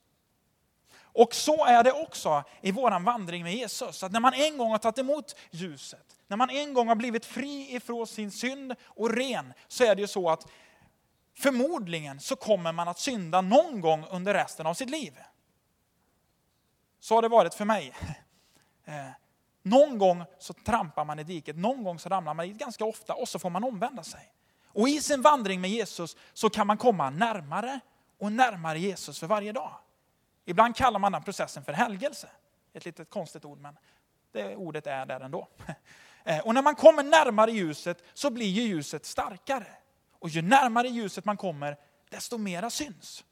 Och 1.13 1.35
så 1.35 1.65
är 1.65 1.85
det 1.85 1.93
också 1.93 2.45
i 2.61 2.73
vår 2.73 3.05
vandring 3.05 3.43
med 3.43 3.55
Jesus. 3.55 4.03
Att 4.03 4.13
när 4.13 4.21
man 4.21 4.35
en 4.35 4.59
gång 4.59 4.71
har 4.71 4.79
tagit 4.79 4.99
emot 4.99 5.37
ljuset, 5.51 6.17
när 6.27 6.37
man 6.37 6.51
en 6.51 6.75
gång 6.75 6.89
har 6.89 6.95
blivit 6.95 7.25
fri 7.25 7.75
ifrån 7.75 8.07
sin 8.07 8.31
synd 8.31 8.75
och 8.85 9.11
ren, 9.11 9.53
så 9.69 9.85
är 9.85 9.95
det 9.95 10.01
ju 10.03 10.09
så 10.09 10.31
att 10.31 10.47
förmodligen 11.35 12.21
så 12.21 12.37
kommer 12.37 12.73
man 12.73 12.89
att 12.89 12.99
synda 12.99 13.41
någon 13.41 13.81
gång 13.81 14.07
under 14.11 14.35
resten 14.35 14.67
av 14.67 14.75
sitt 14.75 14.91
liv. 14.91 15.19
Så 17.01 17.15
har 17.15 17.23
det 17.23 17.29
varit 17.29 17.55
för 17.55 17.65
mig. 17.65 17.95
Eh, 18.85 19.11
någon 19.63 19.99
gång 19.99 20.25
så 20.39 20.53
trampar 20.53 21.05
man 21.05 21.19
i 21.19 21.25
diket, 21.25 21.57
någon 21.57 21.85
gång 21.85 21.99
så 21.99 22.09
ramlar 22.09 22.35
man 22.35 22.47
i 22.47 22.53
ganska 22.53 22.85
ofta 22.85 23.15
och 23.15 23.29
så 23.29 23.39
får 23.39 23.51
man 23.51 23.65
omvända 23.65 24.03
sig. 24.03 24.33
Och 24.67 24.89
i 24.89 25.01
sin 25.01 25.23
vandring 25.23 25.61
med 25.61 25.71
Jesus 25.71 26.17
så 26.33 26.51
kan 26.51 26.67
man 26.67 26.77
komma 26.77 27.11
närmare 27.11 27.81
och 28.19 28.33
närmare 28.33 28.79
Jesus 28.79 29.19
för 29.19 29.27
varje 29.27 29.53
dag. 29.53 29.73
Ibland 30.45 30.77
kallar 30.77 30.99
man 30.99 31.13
den 31.13 31.23
processen 31.23 31.65
för 31.65 31.73
helgelse. 31.73 32.29
Ett 32.73 32.85
litet 32.85 33.11
konstigt 33.11 33.45
ord, 33.45 33.59
men 33.59 33.79
det 34.33 34.57
ordet 34.57 34.87
är 34.87 35.07
där 35.07 35.21
ändå. 35.21 35.49
Eh, 36.25 36.39
och 36.39 36.55
när 36.55 36.63
man 36.63 36.75
kommer 36.75 37.03
närmare 37.03 37.53
ljuset 37.53 38.05
så 38.15 38.31
blir 38.31 38.47
ju 38.47 38.63
ljuset 38.63 39.07
starkare. 39.07 39.67
Och 40.19 40.29
ju 40.29 40.43
närmare 40.43 40.89
ljuset 40.89 41.25
man 41.25 41.37
kommer, 41.37 41.77
desto 42.11 42.39
mera 42.39 42.71
syns. 42.71 43.25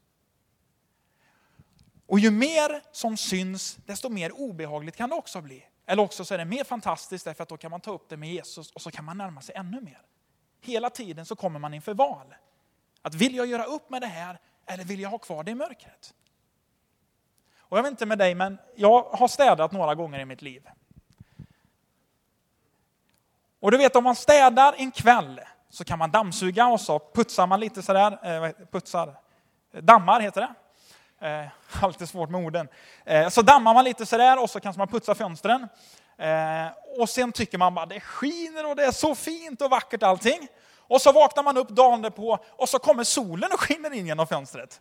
Och 2.07 2.18
ju 2.18 2.31
mer 2.31 2.83
som 2.92 3.16
syns, 3.16 3.79
desto 3.87 4.09
mer 4.09 4.33
obehagligt 4.33 4.96
kan 4.96 5.11
det 5.11 5.16
också 5.16 5.40
bli. 5.40 5.66
Eller 5.87 6.03
också 6.03 6.25
så 6.25 6.35
är 6.35 6.38
det 6.38 6.44
mer 6.44 6.64
fantastiskt 6.64 7.25
därför 7.25 7.42
att 7.42 7.49
då 7.49 7.57
kan 7.57 7.70
man 7.70 7.81
ta 7.81 7.92
upp 7.92 8.09
det 8.09 8.16
med 8.16 8.29
Jesus 8.29 8.70
och 8.70 8.83
så 8.83 8.90
kan 8.90 9.05
man 9.05 9.18
närma 9.18 9.40
sig 9.40 9.55
ännu 9.55 9.81
mer. 9.81 10.03
Hela 10.61 10.90
tiden 10.90 11.27
så 11.27 11.37
kommer 11.37 11.59
man 11.59 11.75
inför 11.75 11.94
val. 11.94 12.35
Att 13.03 13.14
vill 13.14 13.35
jag 13.35 13.46
göra 13.46 13.64
upp 13.64 13.90
med 13.90 14.03
det 14.03 14.07
här 14.07 14.38
eller 14.66 14.85
vill 14.85 15.01
jag 15.01 15.11
ha 15.11 15.18
kvar 15.18 15.44
det 15.44 15.51
i 15.51 15.55
mörkret? 15.55 16.14
Och 17.70 17.78
jag 17.78 17.83
vet 17.83 17.90
inte 17.90 18.06
med 18.06 18.18
dig, 18.18 18.35
men 18.35 18.59
jag 18.74 19.02
har 19.02 19.28
städat 19.28 19.72
några 19.72 19.94
gånger 19.94 20.18
i 20.18 20.24
mitt 20.24 20.42
liv. 20.42 20.68
Och 23.61 23.70
du 23.70 23.76
vet 23.76 23.96
om 23.96 24.04
man 24.04 24.16
städar 24.16 24.74
en 24.78 24.90
kväll 24.90 25.40
så 25.68 25.85
kan 25.85 25.98
man 25.98 26.11
dammsuga 26.11 26.66
och 26.66 26.80
så 26.80 26.98
putsar 26.98 27.46
man 27.46 27.61
lite 27.61 27.83
sådär, 27.83 28.18
eh, 28.22 28.66
putsar, 28.70 29.14
dammar 29.72 30.20
heter 30.20 30.40
det. 30.40 30.54
Eh, 31.28 31.48
alltid 31.85 32.09
svårt 32.09 32.30
med 32.30 32.44
orden. 32.44 32.68
Eh, 33.04 33.28
så 33.28 33.42
dammar 33.42 33.74
man 33.74 33.85
lite 33.85 34.06
sådär 34.06 34.42
och 34.42 34.50
så 34.50 34.61
kanske 34.61 34.78
man 34.78 34.88
putsar 34.88 35.14
fönstren. 35.14 35.68
Eh, 36.18 36.66
och 36.98 37.09
sen 37.09 37.33
tycker 37.33 37.59
man 37.59 37.74
bara 37.74 37.87
det 37.87 38.00
skiner 38.00 38.66
och 38.66 38.76
det 38.76 38.85
är 38.85 38.92
så 38.92 39.14
fint 39.14 39.62
och 39.62 39.70
vackert 39.70 40.02
allting. 40.02 40.48
Och 40.78 41.00
så 41.00 41.12
vaknar 41.12 41.42
man 41.42 41.56
upp 41.56 41.68
dagen 41.68 42.12
på 42.12 42.38
och 42.48 42.68
så 42.68 42.78
kommer 42.78 43.04
solen 43.04 43.52
och 43.52 43.61
skiner 43.61 43.92
in 43.92 44.06
genom 44.06 44.26
fönstret. 44.26 44.80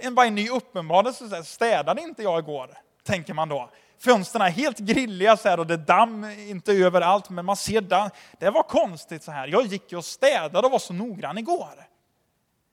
En, 0.00 0.14
bara 0.14 0.26
en 0.26 0.34
ny 0.34 0.48
uppenbarelse, 0.48 1.44
städade 1.44 2.02
inte 2.02 2.22
jag 2.22 2.38
igår? 2.38 2.78
Tänker 3.02 3.34
man 3.34 3.48
då. 3.48 3.70
fönstren 3.98 4.42
är 4.42 4.50
helt 4.50 4.78
grilliga 4.78 5.36
så 5.36 5.48
här 5.48 5.60
och 5.60 5.66
det 5.66 5.74
är 5.74 5.78
damm 5.78 6.24
inte 6.24 6.72
överallt, 6.72 7.30
men 7.30 7.44
man 7.44 7.56
ser 7.56 7.80
damm. 7.80 8.10
Det 8.38 8.50
var 8.50 8.62
konstigt 8.62 9.22
så 9.22 9.30
här. 9.30 9.48
Jag 9.48 9.66
gick 9.66 9.92
och 9.92 10.04
städade 10.04 10.66
och 10.66 10.72
var 10.72 10.78
så 10.78 10.92
noggrann 10.92 11.38
igår. 11.38 11.86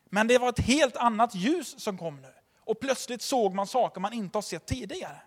Men 0.09 0.27
det 0.27 0.37
var 0.37 0.49
ett 0.49 0.59
helt 0.59 0.97
annat 0.97 1.35
ljus 1.35 1.83
som 1.83 1.97
kom 1.97 2.21
nu. 2.21 2.33
Och 2.59 2.79
plötsligt 2.79 3.21
såg 3.21 3.53
man 3.53 3.67
saker 3.67 4.01
man 4.01 4.13
inte 4.13 4.37
har 4.37 4.41
sett 4.41 4.65
tidigare. 4.65 5.21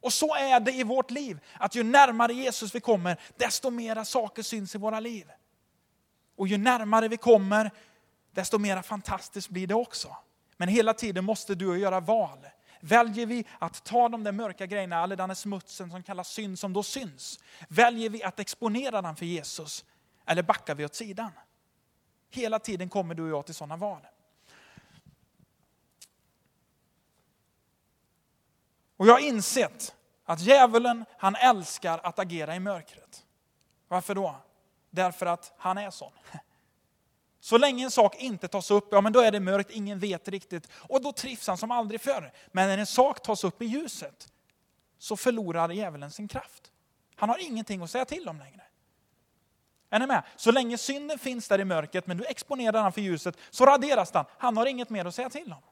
Och 0.00 0.12
så 0.12 0.34
är 0.34 0.60
det 0.60 0.72
i 0.72 0.82
vårt 0.82 1.10
liv, 1.10 1.40
att 1.58 1.74
ju 1.74 1.82
närmare 1.82 2.32
Jesus 2.32 2.74
vi 2.74 2.80
kommer, 2.80 3.20
desto 3.36 3.70
mera 3.70 4.04
saker 4.04 4.42
syns 4.42 4.74
i 4.74 4.78
våra 4.78 5.00
liv. 5.00 5.30
Och 6.36 6.48
ju 6.48 6.58
närmare 6.58 7.08
vi 7.08 7.16
kommer, 7.16 7.70
desto 8.32 8.58
mera 8.58 8.82
fantastiskt 8.82 9.48
blir 9.48 9.66
det 9.66 9.74
också. 9.74 10.16
Men 10.62 10.68
hela 10.68 10.94
tiden 10.94 11.24
måste 11.24 11.54
du 11.54 11.78
göra 11.78 12.00
val. 12.00 12.38
Väljer 12.80 13.26
vi 13.26 13.44
att 13.58 13.84
ta 13.84 14.08
de 14.08 14.24
där 14.24 14.32
mörka 14.32 14.66
grejerna, 14.66 14.96
all 14.98 15.08
den 15.08 15.28
där 15.28 15.34
smutsen 15.34 15.90
som 15.90 16.02
kallas 16.02 16.28
synd 16.28 16.58
som 16.58 16.72
då 16.72 16.82
syns. 16.82 17.40
Väljer 17.68 18.10
vi 18.10 18.22
att 18.22 18.40
exponera 18.40 19.02
den 19.02 19.16
för 19.16 19.26
Jesus, 19.26 19.84
eller 20.26 20.42
backar 20.42 20.74
vi 20.74 20.84
åt 20.84 20.94
sidan? 20.94 21.30
Hela 22.30 22.58
tiden 22.58 22.88
kommer 22.88 23.14
du 23.14 23.22
och 23.22 23.28
jag 23.28 23.46
till 23.46 23.54
sådana 23.54 23.76
val. 23.76 24.06
Och 28.96 29.06
jag 29.06 29.12
har 29.12 29.20
insett 29.20 29.94
att 30.24 30.40
djävulen, 30.40 31.04
han 31.18 31.34
älskar 31.34 31.98
att 31.98 32.18
agera 32.18 32.56
i 32.56 32.60
mörkret. 32.60 33.26
Varför 33.88 34.14
då? 34.14 34.36
Därför 34.90 35.26
att 35.26 35.52
han 35.58 35.78
är 35.78 35.90
sån. 35.90 36.12
Så 37.44 37.58
länge 37.58 37.84
en 37.84 37.90
sak 37.90 38.16
inte 38.16 38.48
tas 38.48 38.70
upp, 38.70 38.88
ja 38.90 39.00
men 39.00 39.12
då 39.12 39.20
är 39.20 39.30
det 39.30 39.40
mörkt, 39.40 39.70
ingen 39.70 39.98
vet 39.98 40.28
riktigt. 40.28 40.68
Och 40.72 41.02
då 41.02 41.12
trivs 41.12 41.46
han 41.46 41.58
som 41.58 41.70
aldrig 41.70 42.00
förr. 42.00 42.32
Men 42.46 42.68
när 42.68 42.78
en 42.78 42.86
sak 42.86 43.22
tas 43.22 43.44
upp 43.44 43.62
i 43.62 43.64
ljuset, 43.64 44.28
så 44.98 45.16
förlorar 45.16 45.70
djävulen 45.70 46.10
sin 46.10 46.28
kraft. 46.28 46.70
Han 47.14 47.28
har 47.28 47.38
ingenting 47.38 47.82
att 47.82 47.90
säga 47.90 48.04
till 48.04 48.28
om 48.28 48.38
längre. 48.38 48.62
Är 49.90 49.98
ni 49.98 50.06
med? 50.06 50.22
Så 50.36 50.50
länge 50.50 50.78
synden 50.78 51.18
finns 51.18 51.48
där 51.48 51.60
i 51.60 51.64
mörkret, 51.64 52.06
men 52.06 52.16
du 52.16 52.24
exponerar 52.24 52.82
den 52.82 52.92
för 52.92 53.00
ljuset, 53.00 53.36
så 53.50 53.66
raderas 53.66 54.10
den. 54.10 54.24
Han 54.38 54.56
har 54.56 54.66
inget 54.66 54.90
mer 54.90 55.04
att 55.04 55.14
säga 55.14 55.30
till 55.30 55.52
om. 55.52 55.62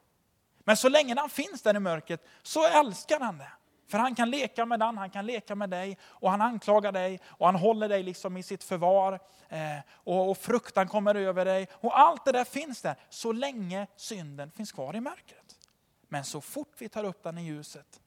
Men 0.63 0.77
så 0.77 0.89
länge 0.89 1.15
den 1.15 1.29
finns 1.29 1.61
där 1.61 1.75
i 1.75 1.79
mörkret, 1.79 2.27
så 2.43 2.67
älskar 2.67 3.19
han 3.19 3.37
det. 3.37 3.51
För 3.91 3.97
han 3.97 4.15
kan 4.15 4.29
leka 4.29 4.65
med 4.65 4.79
den, 4.79 4.97
han 4.97 5.09
kan 5.09 5.25
leka 5.25 5.55
med 5.55 5.69
dig 5.69 5.97
och 6.03 6.31
han 6.31 6.41
anklagar 6.41 6.91
dig 6.91 7.19
och 7.25 7.45
han 7.45 7.55
håller 7.55 7.89
dig 7.89 8.03
liksom 8.03 8.37
i 8.37 8.43
sitt 8.43 8.63
förvar. 8.63 9.19
Eh, 9.49 9.79
och, 9.89 10.29
och 10.29 10.37
fruktan 10.37 10.87
kommer 10.87 11.15
över 11.15 11.45
dig. 11.45 11.67
Och 11.73 11.99
allt 11.99 12.25
det 12.25 12.31
där 12.31 12.43
finns 12.43 12.81
där 12.81 12.95
så 13.09 13.31
länge 13.31 13.87
synden 13.95 14.51
finns 14.51 14.71
kvar 14.71 14.95
i 14.95 15.01
mörkret. 15.01 15.59
Men 16.07 16.23
så 16.23 16.41
fort 16.41 16.73
vi 16.77 16.89
tar 16.89 17.03
upp 17.03 17.23
den 17.23 17.37
i 17.37 17.43
ljuset 17.43 18.01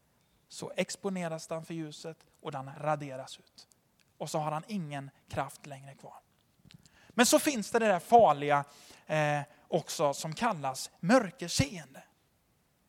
så 0.48 0.72
exponeras 0.76 1.46
den 1.46 1.64
för 1.64 1.74
ljuset 1.74 2.18
och 2.40 2.52
den 2.52 2.70
raderas 2.78 3.38
ut. 3.38 3.68
Och 4.18 4.30
så 4.30 4.38
har 4.38 4.52
han 4.52 4.64
ingen 4.68 5.10
kraft 5.28 5.66
längre 5.66 5.94
kvar. 5.94 6.18
Men 7.08 7.26
så 7.26 7.38
finns 7.38 7.70
det 7.70 7.78
det 7.78 7.86
där 7.86 7.98
farliga 7.98 8.64
eh, 9.06 9.40
också 9.68 10.14
som 10.14 10.34
kallas 10.34 10.90
mörkerseende. 11.00 12.02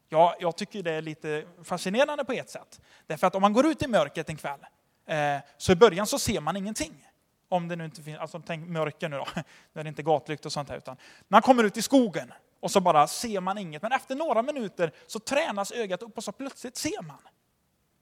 Ja, 0.10 0.36
jag 0.40 0.56
tycker 0.56 0.84
det 0.84 0.92
är 0.92 1.02
lite 1.02 1.46
fascinerande 1.64 2.26
på 2.26 2.32
ett 2.32 2.50
sätt. 2.50 2.82
Därför 3.08 3.28
att 3.28 3.36
om 3.36 3.42
man 3.42 3.54
går 3.54 3.66
ut 3.66 3.84
i 3.84 3.88
mörkret 3.88 4.30
en 4.30 4.38
kväll, 4.38 4.60
eh, 5.06 5.38
så 5.58 5.72
i 5.72 5.76
början 5.76 6.08
så 6.08 6.20
ser 6.20 6.42
man 6.42 6.58
ingenting. 6.58 7.08
Om 7.50 7.68
det 7.68 7.76
nu 7.76 7.86
inte 7.86 8.04
finns, 8.04 8.20
alltså 8.20 8.42
tänk 8.46 8.70
mörker 8.70 9.10
nu 9.10 9.18
då, 9.18 9.28
det 9.74 9.80
är 9.80 9.88
inte 9.88 10.04
gatlykt 10.04 10.46
och 10.46 10.52
sånt 10.52 10.70
här. 10.70 10.78
Utan 10.78 10.98
man 11.28 11.42
kommer 11.42 11.64
ut 11.64 11.78
i 11.78 11.82
skogen 11.82 12.34
och 12.60 12.72
så 12.72 12.82
bara 12.82 13.08
ser 13.08 13.42
man 13.42 13.58
inget. 13.58 13.82
Men 13.82 13.92
efter 13.92 14.16
några 14.16 14.42
minuter 14.42 14.92
så 15.08 15.20
tränas 15.20 15.72
ögat 15.72 16.02
upp 16.04 16.18
och 16.18 16.24
så 16.24 16.32
plötsligt 16.32 16.78
ser 16.78 17.02
man. 17.02 17.22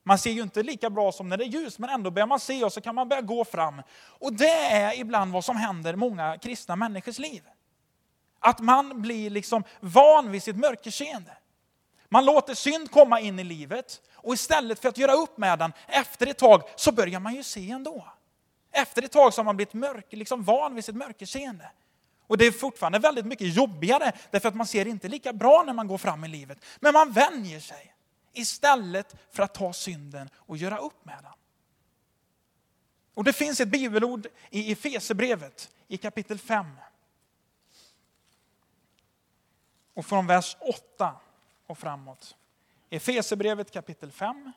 Man 0.02 0.18
ser 0.18 0.30
ju 0.30 0.42
inte 0.42 0.62
lika 0.62 0.90
bra 0.90 1.12
som 1.12 1.28
när 1.28 1.36
det 1.36 1.44
är 1.44 1.48
ljus, 1.48 1.78
men 1.78 1.90
ändå 1.90 2.10
börjar 2.10 2.26
man 2.26 2.40
se 2.40 2.64
och 2.64 2.72
så 2.72 2.80
kan 2.80 2.94
man 2.94 3.08
börja 3.08 3.22
gå 3.22 3.44
fram. 3.44 3.82
Och 4.06 4.32
det 4.32 4.54
är 4.54 5.00
ibland 5.00 5.32
vad 5.32 5.44
som 5.44 5.56
händer 5.56 5.96
många 5.96 6.38
kristna 6.38 6.76
människors 6.76 7.18
liv. 7.18 7.42
Att 8.40 8.60
man 8.60 9.02
blir 9.02 9.30
liksom 9.30 9.64
van 9.80 10.30
vid 10.30 10.42
sitt 10.42 10.56
mörkerseende. 10.56 11.36
Man 12.08 12.24
låter 12.24 12.54
synd 12.54 12.90
komma 12.90 13.20
in 13.20 13.38
i 13.38 13.44
livet 13.44 14.02
och 14.14 14.34
istället 14.34 14.78
för 14.78 14.88
att 14.88 14.98
göra 14.98 15.12
upp 15.12 15.38
med 15.38 15.58
den, 15.58 15.72
efter 15.88 16.26
ett 16.26 16.38
tag 16.38 16.62
så 16.76 16.92
börjar 16.92 17.20
man 17.20 17.34
ju 17.34 17.42
se 17.42 17.70
ändå. 17.70 18.08
Efter 18.72 19.02
ett 19.02 19.12
tag 19.12 19.34
så 19.34 19.38
har 19.40 19.44
man 19.44 19.56
blivit 19.56 19.74
mörk, 19.74 20.06
liksom 20.10 20.44
van 20.44 20.74
vid 20.74 20.84
sitt 20.84 20.96
mörkerseende. 20.96 21.70
Och 22.26 22.38
det 22.38 22.46
är 22.46 22.52
fortfarande 22.52 22.98
väldigt 22.98 23.26
mycket 23.26 23.54
jobbigare 23.54 24.12
därför 24.30 24.48
att 24.48 24.54
man 24.54 24.66
ser 24.66 24.86
inte 24.86 25.08
lika 25.08 25.32
bra 25.32 25.62
när 25.66 25.72
man 25.72 25.88
går 25.88 25.98
fram 25.98 26.24
i 26.24 26.28
livet. 26.28 26.58
Men 26.80 26.92
man 26.92 27.12
vänjer 27.12 27.60
sig 27.60 27.94
istället 28.32 29.14
för 29.32 29.42
att 29.42 29.54
ta 29.54 29.72
synden 29.72 30.30
och 30.34 30.56
göra 30.56 30.78
upp 30.78 31.04
med 31.04 31.18
den. 31.22 31.32
Och 33.14 33.24
det 33.24 33.32
finns 33.32 33.60
ett 33.60 33.68
bibelord 33.68 34.26
i 34.50 34.72
Efesebrevet 34.72 35.70
i 35.88 35.96
kapitel 35.96 36.38
5. 36.38 36.66
Och 39.94 40.06
från 40.06 40.26
vers 40.26 40.56
8 40.60 41.14
och 41.66 41.78
framåt. 41.78 42.36
Efesebrevet 42.90 43.70
kapitel 43.70 44.12
5. 44.12 44.52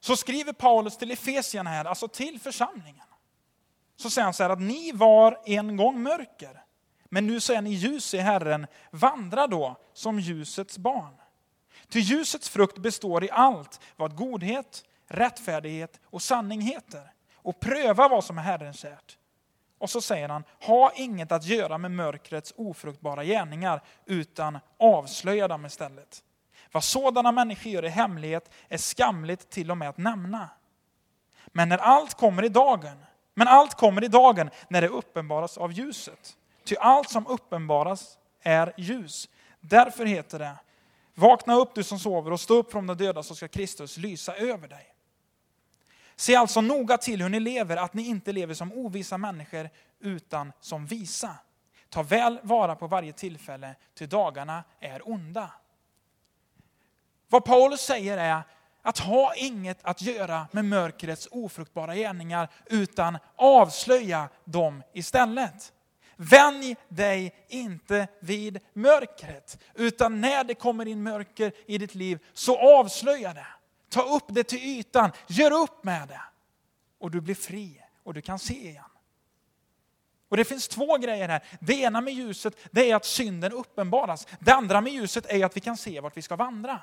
Så 0.00 0.16
skriver 0.16 0.52
Paulus 0.52 0.96
till 0.96 1.10
Efesierna 1.10 1.70
här, 1.70 1.84
alltså 1.84 2.08
till 2.08 2.40
församlingen. 2.40 3.06
Så 3.96 4.10
säger 4.10 4.24
han 4.24 4.34
så 4.34 4.42
här 4.42 4.50
att 4.50 4.60
ni 4.60 4.92
var 4.92 5.40
en 5.44 5.76
gång 5.76 6.02
mörker, 6.02 6.64
men 7.04 7.26
nu 7.26 7.40
så 7.40 7.52
är 7.52 7.62
ni 7.62 7.70
ljus 7.70 8.14
i 8.14 8.18
Herren. 8.18 8.66
Vandra 8.90 9.46
då 9.46 9.76
som 9.92 10.20
ljusets 10.20 10.78
barn. 10.78 11.14
Ty 11.88 12.00
ljusets 12.00 12.48
frukt 12.48 12.78
består 12.78 13.24
i 13.24 13.30
allt 13.30 13.80
vad 13.96 14.16
godhet, 14.16 14.84
rättfärdighet 15.06 16.00
och 16.04 16.22
sanning 16.22 16.60
heter 16.60 17.12
och 17.48 17.60
pröva 17.60 18.08
vad 18.08 18.24
som 18.24 18.38
är 18.38 18.42
Herren 18.42 18.72
kärt. 18.72 19.18
Och 19.78 19.90
så 19.90 20.00
säger 20.00 20.28
han, 20.28 20.44
ha 20.60 20.92
inget 20.94 21.32
att 21.32 21.44
göra 21.44 21.78
med 21.78 21.90
mörkrets 21.90 22.54
ofruktbara 22.56 23.24
gärningar, 23.24 23.82
utan 24.06 24.58
avslöja 24.78 25.48
dem 25.48 25.66
istället. 25.66 26.22
Vad 26.72 26.84
sådana 26.84 27.32
människor 27.32 27.72
gör 27.72 27.84
i 27.84 27.88
hemlighet 27.88 28.50
är 28.68 28.76
skamligt 28.76 29.50
till 29.50 29.70
och 29.70 29.76
med 29.76 29.88
att 29.88 29.98
nämna. 29.98 30.48
Men 31.46 31.68
när 31.68 31.78
allt 31.78 32.14
kommer 32.14 32.44
i 32.44 32.48
dagen, 32.48 33.04
men 33.34 33.48
allt 33.48 33.74
kommer 33.74 34.04
i 34.04 34.08
dagen 34.08 34.50
när 34.68 34.80
det 34.80 34.88
uppenbaras 34.88 35.58
av 35.58 35.72
ljuset. 35.72 36.36
Ty 36.64 36.76
allt 36.76 37.10
som 37.10 37.26
uppenbaras 37.26 38.18
är 38.42 38.72
ljus. 38.76 39.28
Därför 39.60 40.06
heter 40.06 40.38
det, 40.38 40.56
vakna 41.14 41.54
upp 41.54 41.74
du 41.74 41.84
som 41.84 41.98
sover 41.98 42.32
och 42.32 42.40
stå 42.40 42.54
upp 42.54 42.72
från 42.72 42.86
de 42.86 42.96
döda 42.96 43.22
så 43.22 43.34
ska 43.34 43.48
Kristus 43.48 43.96
lysa 43.96 44.34
över 44.34 44.68
dig. 44.68 44.94
Se 46.18 46.36
alltså 46.36 46.60
noga 46.60 46.98
till 46.98 47.22
hur 47.22 47.28
ni 47.28 47.40
lever, 47.40 47.76
att 47.76 47.94
ni 47.94 48.06
inte 48.06 48.32
lever 48.32 48.54
som 48.54 48.72
ovisa 48.72 49.18
människor 49.18 49.70
utan 50.00 50.52
som 50.60 50.86
visa. 50.86 51.36
Ta 51.88 52.02
väl 52.02 52.38
vara 52.42 52.74
på 52.74 52.86
varje 52.86 53.12
tillfälle, 53.12 53.74
ty 53.94 54.06
dagarna 54.06 54.64
är 54.80 55.08
onda. 55.08 55.50
Vad 57.28 57.44
Paulus 57.44 57.80
säger 57.80 58.18
är 58.18 58.42
att 58.82 58.98
ha 58.98 59.34
inget 59.34 59.78
att 59.82 60.02
göra 60.02 60.46
med 60.52 60.64
mörkrets 60.64 61.28
ofruktbara 61.30 61.94
gärningar, 61.94 62.48
utan 62.66 63.18
avslöja 63.36 64.28
dem 64.44 64.82
istället. 64.92 65.72
Vänj 66.16 66.76
dig 66.88 67.34
inte 67.48 68.08
vid 68.20 68.60
mörkret, 68.72 69.58
utan 69.74 70.20
när 70.20 70.44
det 70.44 70.54
kommer 70.54 70.88
in 70.88 71.02
mörker 71.02 71.52
i 71.66 71.78
ditt 71.78 71.94
liv, 71.94 72.18
så 72.32 72.78
avslöja 72.78 73.34
det. 73.34 73.46
Ta 73.88 74.02
upp 74.02 74.24
det 74.28 74.44
till 74.44 74.58
ytan, 74.58 75.10
gör 75.26 75.50
upp 75.62 75.84
med 75.84 76.08
det. 76.08 76.20
Och 76.98 77.10
du 77.10 77.20
blir 77.20 77.34
fri 77.34 77.82
och 78.02 78.14
du 78.14 78.22
kan 78.22 78.38
se 78.38 78.68
igen. 78.68 78.84
Och 80.28 80.36
det 80.36 80.44
finns 80.44 80.68
två 80.68 80.96
grejer 80.96 81.28
här. 81.28 81.44
Det 81.60 81.74
ena 81.74 82.00
med 82.00 82.14
ljuset 82.14 82.56
det 82.70 82.90
är 82.90 82.96
att 82.96 83.04
synden 83.04 83.52
uppenbaras. 83.52 84.26
Det 84.40 84.52
andra 84.52 84.80
med 84.80 84.92
ljuset 84.92 85.26
är 85.26 85.44
att 85.44 85.56
vi 85.56 85.60
kan 85.60 85.76
se 85.76 86.00
vart 86.00 86.16
vi 86.16 86.22
ska 86.22 86.36
vandra. 86.36 86.82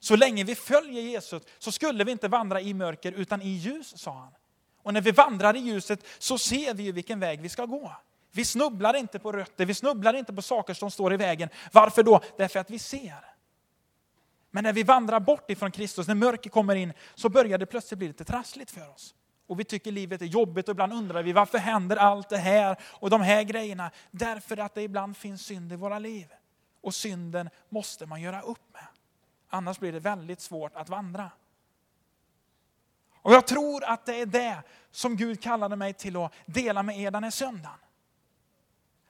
Så 0.00 0.16
länge 0.16 0.44
vi 0.44 0.54
följer 0.54 1.02
Jesus 1.02 1.42
så 1.58 1.72
skulle 1.72 2.04
vi 2.04 2.12
inte 2.12 2.28
vandra 2.28 2.60
i 2.60 2.74
mörker 2.74 3.12
utan 3.12 3.42
i 3.42 3.48
ljus, 3.48 3.98
sa 3.98 4.12
han. 4.12 4.32
Och 4.82 4.94
när 4.94 5.00
vi 5.00 5.10
vandrar 5.10 5.56
i 5.56 5.58
ljuset 5.58 6.04
så 6.18 6.38
ser 6.38 6.74
vi 6.74 6.82
ju 6.82 6.92
vilken 6.92 7.20
väg 7.20 7.40
vi 7.40 7.48
ska 7.48 7.64
gå. 7.64 7.92
Vi 8.32 8.44
snubblar 8.44 8.96
inte 8.96 9.18
på 9.18 9.32
rötter, 9.32 9.66
vi 9.66 9.74
snubblar 9.74 10.14
inte 10.14 10.32
på 10.32 10.42
saker 10.42 10.74
som 10.74 10.90
står 10.90 11.14
i 11.14 11.16
vägen. 11.16 11.48
Varför 11.72 12.02
då? 12.02 12.20
Därför 12.36 12.60
att 12.60 12.70
vi 12.70 12.78
ser. 12.78 13.29
Men 14.50 14.64
när 14.64 14.72
vi 14.72 14.82
vandrar 14.82 15.20
bort 15.20 15.50
ifrån 15.50 15.70
Kristus, 15.70 16.08
när 16.08 16.14
mörker 16.14 16.50
kommer 16.50 16.74
in, 16.74 16.92
så 17.14 17.28
börjar 17.28 17.58
det 17.58 17.66
plötsligt 17.66 17.98
bli 17.98 18.08
lite 18.08 18.24
trassligt 18.24 18.70
för 18.70 18.90
oss. 18.90 19.14
Och 19.46 19.60
vi 19.60 19.64
tycker 19.64 19.92
livet 19.92 20.22
är 20.22 20.26
jobbigt 20.26 20.68
och 20.68 20.72
ibland 20.72 20.92
undrar 20.92 21.22
vi 21.22 21.32
varför 21.32 21.58
händer 21.58 21.96
allt 21.96 22.28
det 22.28 22.36
här 22.36 22.76
och 22.82 23.10
de 23.10 23.20
här 23.20 23.42
grejerna? 23.42 23.90
Därför 24.10 24.56
att 24.56 24.74
det 24.74 24.82
ibland 24.82 25.16
finns 25.16 25.42
synd 25.42 25.72
i 25.72 25.76
våra 25.76 25.98
liv. 25.98 26.28
Och 26.80 26.94
synden 26.94 27.50
måste 27.68 28.06
man 28.06 28.20
göra 28.20 28.40
upp 28.40 28.72
med. 28.72 28.86
Annars 29.48 29.78
blir 29.78 29.92
det 29.92 30.00
väldigt 30.00 30.40
svårt 30.40 30.76
att 30.76 30.88
vandra. 30.88 31.30
Och 33.22 33.32
jag 33.32 33.46
tror 33.46 33.84
att 33.84 34.06
det 34.06 34.20
är 34.20 34.26
det 34.26 34.62
som 34.90 35.16
Gud 35.16 35.42
kallade 35.42 35.76
mig 35.76 35.94
till 35.94 36.16
att 36.16 36.32
dela 36.46 36.82
med 36.82 37.00
er 37.00 37.10
den 37.10 37.24
här 37.24 37.30
söndagen. 37.30 37.78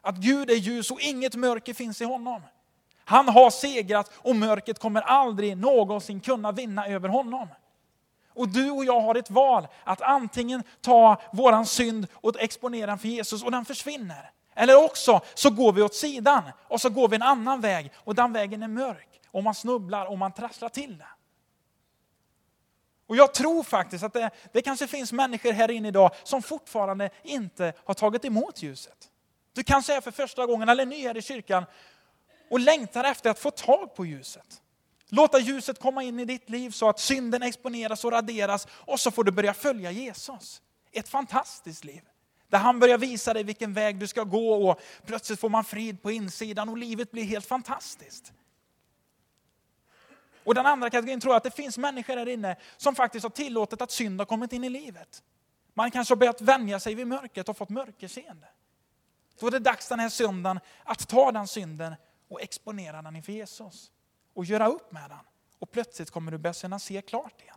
Att 0.00 0.16
Gud 0.16 0.50
är 0.50 0.54
ljus 0.54 0.90
och 0.90 1.00
inget 1.00 1.34
mörker 1.34 1.74
finns 1.74 2.00
i 2.00 2.04
honom. 2.04 2.42
Han 3.10 3.28
har 3.28 3.50
segrat 3.50 4.10
och 4.14 4.36
mörkret 4.36 4.78
kommer 4.78 5.02
aldrig 5.02 5.56
någonsin 5.56 6.20
kunna 6.20 6.52
vinna 6.52 6.86
över 6.86 7.08
honom. 7.08 7.48
Och 8.34 8.48
du 8.48 8.70
och 8.70 8.84
jag 8.84 9.00
har 9.00 9.14
ett 9.14 9.30
val 9.30 9.68
att 9.84 10.02
antingen 10.02 10.62
ta 10.80 11.20
våran 11.32 11.66
synd 11.66 12.06
och 12.12 12.40
exponera 12.40 12.86
den 12.86 12.98
för 12.98 13.08
Jesus 13.08 13.42
och 13.44 13.50
den 13.50 13.64
försvinner. 13.64 14.30
Eller 14.54 14.84
också 14.84 15.20
så 15.34 15.50
går 15.50 15.72
vi 15.72 15.82
åt 15.82 15.94
sidan 15.94 16.42
och 16.68 16.80
så 16.80 16.90
går 16.90 17.08
vi 17.08 17.16
en 17.16 17.22
annan 17.22 17.60
väg 17.60 17.92
och 17.96 18.14
den 18.14 18.32
vägen 18.32 18.62
är 18.62 18.68
mörk 18.68 19.20
och 19.30 19.44
man 19.44 19.54
snubblar 19.54 20.06
och 20.06 20.18
man 20.18 20.32
trasslar 20.32 20.68
till 20.68 20.98
det. 20.98 21.08
Och 23.06 23.16
jag 23.16 23.34
tror 23.34 23.62
faktiskt 23.62 24.04
att 24.04 24.12
det, 24.12 24.30
det 24.52 24.62
kanske 24.62 24.86
finns 24.86 25.12
människor 25.12 25.52
här 25.52 25.70
inne 25.70 25.88
idag 25.88 26.10
som 26.22 26.42
fortfarande 26.42 27.10
inte 27.22 27.72
har 27.84 27.94
tagit 27.94 28.24
emot 28.24 28.62
ljuset. 28.62 29.08
Du 29.52 29.62
kanske 29.62 29.94
är 29.94 30.00
för 30.00 30.10
första 30.10 30.46
gången 30.46 30.68
eller 30.68 30.86
ny 30.86 31.02
här 31.02 31.16
i 31.16 31.22
kyrkan 31.22 31.64
och 32.50 32.60
längtar 32.60 33.04
efter 33.04 33.30
att 33.30 33.38
få 33.38 33.50
tag 33.50 33.94
på 33.94 34.06
ljuset. 34.06 34.62
Låta 35.08 35.38
ljuset 35.38 35.78
komma 35.78 36.02
in 36.02 36.20
i 36.20 36.24
ditt 36.24 36.50
liv 36.50 36.70
så 36.70 36.88
att 36.88 37.00
synden 37.00 37.42
exponeras 37.42 38.04
och 38.04 38.12
raderas 38.12 38.66
och 38.70 39.00
så 39.00 39.10
får 39.10 39.24
du 39.24 39.32
börja 39.32 39.54
följa 39.54 39.90
Jesus. 39.90 40.62
Ett 40.92 41.08
fantastiskt 41.08 41.84
liv. 41.84 42.02
Där 42.48 42.58
han 42.58 42.80
börjar 42.80 42.98
visa 42.98 43.34
dig 43.34 43.44
vilken 43.44 43.74
väg 43.74 43.98
du 43.98 44.06
ska 44.06 44.24
gå 44.24 44.68
och 44.70 44.80
plötsligt 45.06 45.40
får 45.40 45.48
man 45.48 45.64
frid 45.64 46.02
på 46.02 46.10
insidan 46.10 46.68
och 46.68 46.78
livet 46.78 47.10
blir 47.10 47.24
helt 47.24 47.46
fantastiskt. 47.46 48.32
Och 50.44 50.54
den 50.54 50.66
andra 50.66 50.90
kategorin 50.90 51.20
tror 51.20 51.32
jag 51.32 51.36
att 51.36 51.44
det 51.44 51.50
finns 51.50 51.78
människor 51.78 52.16
där 52.16 52.28
inne 52.28 52.56
som 52.76 52.94
faktiskt 52.94 53.22
har 53.22 53.30
tillåtit 53.30 53.82
att 53.82 53.90
synd 53.90 54.20
har 54.20 54.26
kommit 54.26 54.52
in 54.52 54.64
i 54.64 54.68
livet. 54.68 55.22
Man 55.74 55.90
kanske 55.90 56.12
har 56.12 56.16
börjat 56.16 56.40
vänja 56.40 56.80
sig 56.80 56.94
vid 56.94 57.06
mörkret 57.06 57.48
och 57.48 57.56
fått 57.56 57.68
mörkerseende. 57.68 58.46
Då 59.38 59.46
är 59.46 59.50
det 59.50 59.58
dags 59.58 59.88
den 59.88 60.00
här 60.00 60.08
söndagen 60.08 60.60
att 60.84 61.08
ta 61.08 61.32
den 61.32 61.48
synden 61.48 61.94
och 62.30 62.42
exponera 62.42 63.02
den 63.02 63.16
inför 63.16 63.32
Jesus. 63.32 63.92
Och 64.34 64.44
göra 64.44 64.66
upp 64.66 64.92
med 64.92 65.10
den. 65.10 65.24
Och 65.58 65.70
plötsligt 65.70 66.10
kommer 66.10 66.32
du 66.32 66.38
börja 66.38 66.54
kunna 66.54 66.78
se 66.78 67.02
klart 67.02 67.42
igen. 67.42 67.56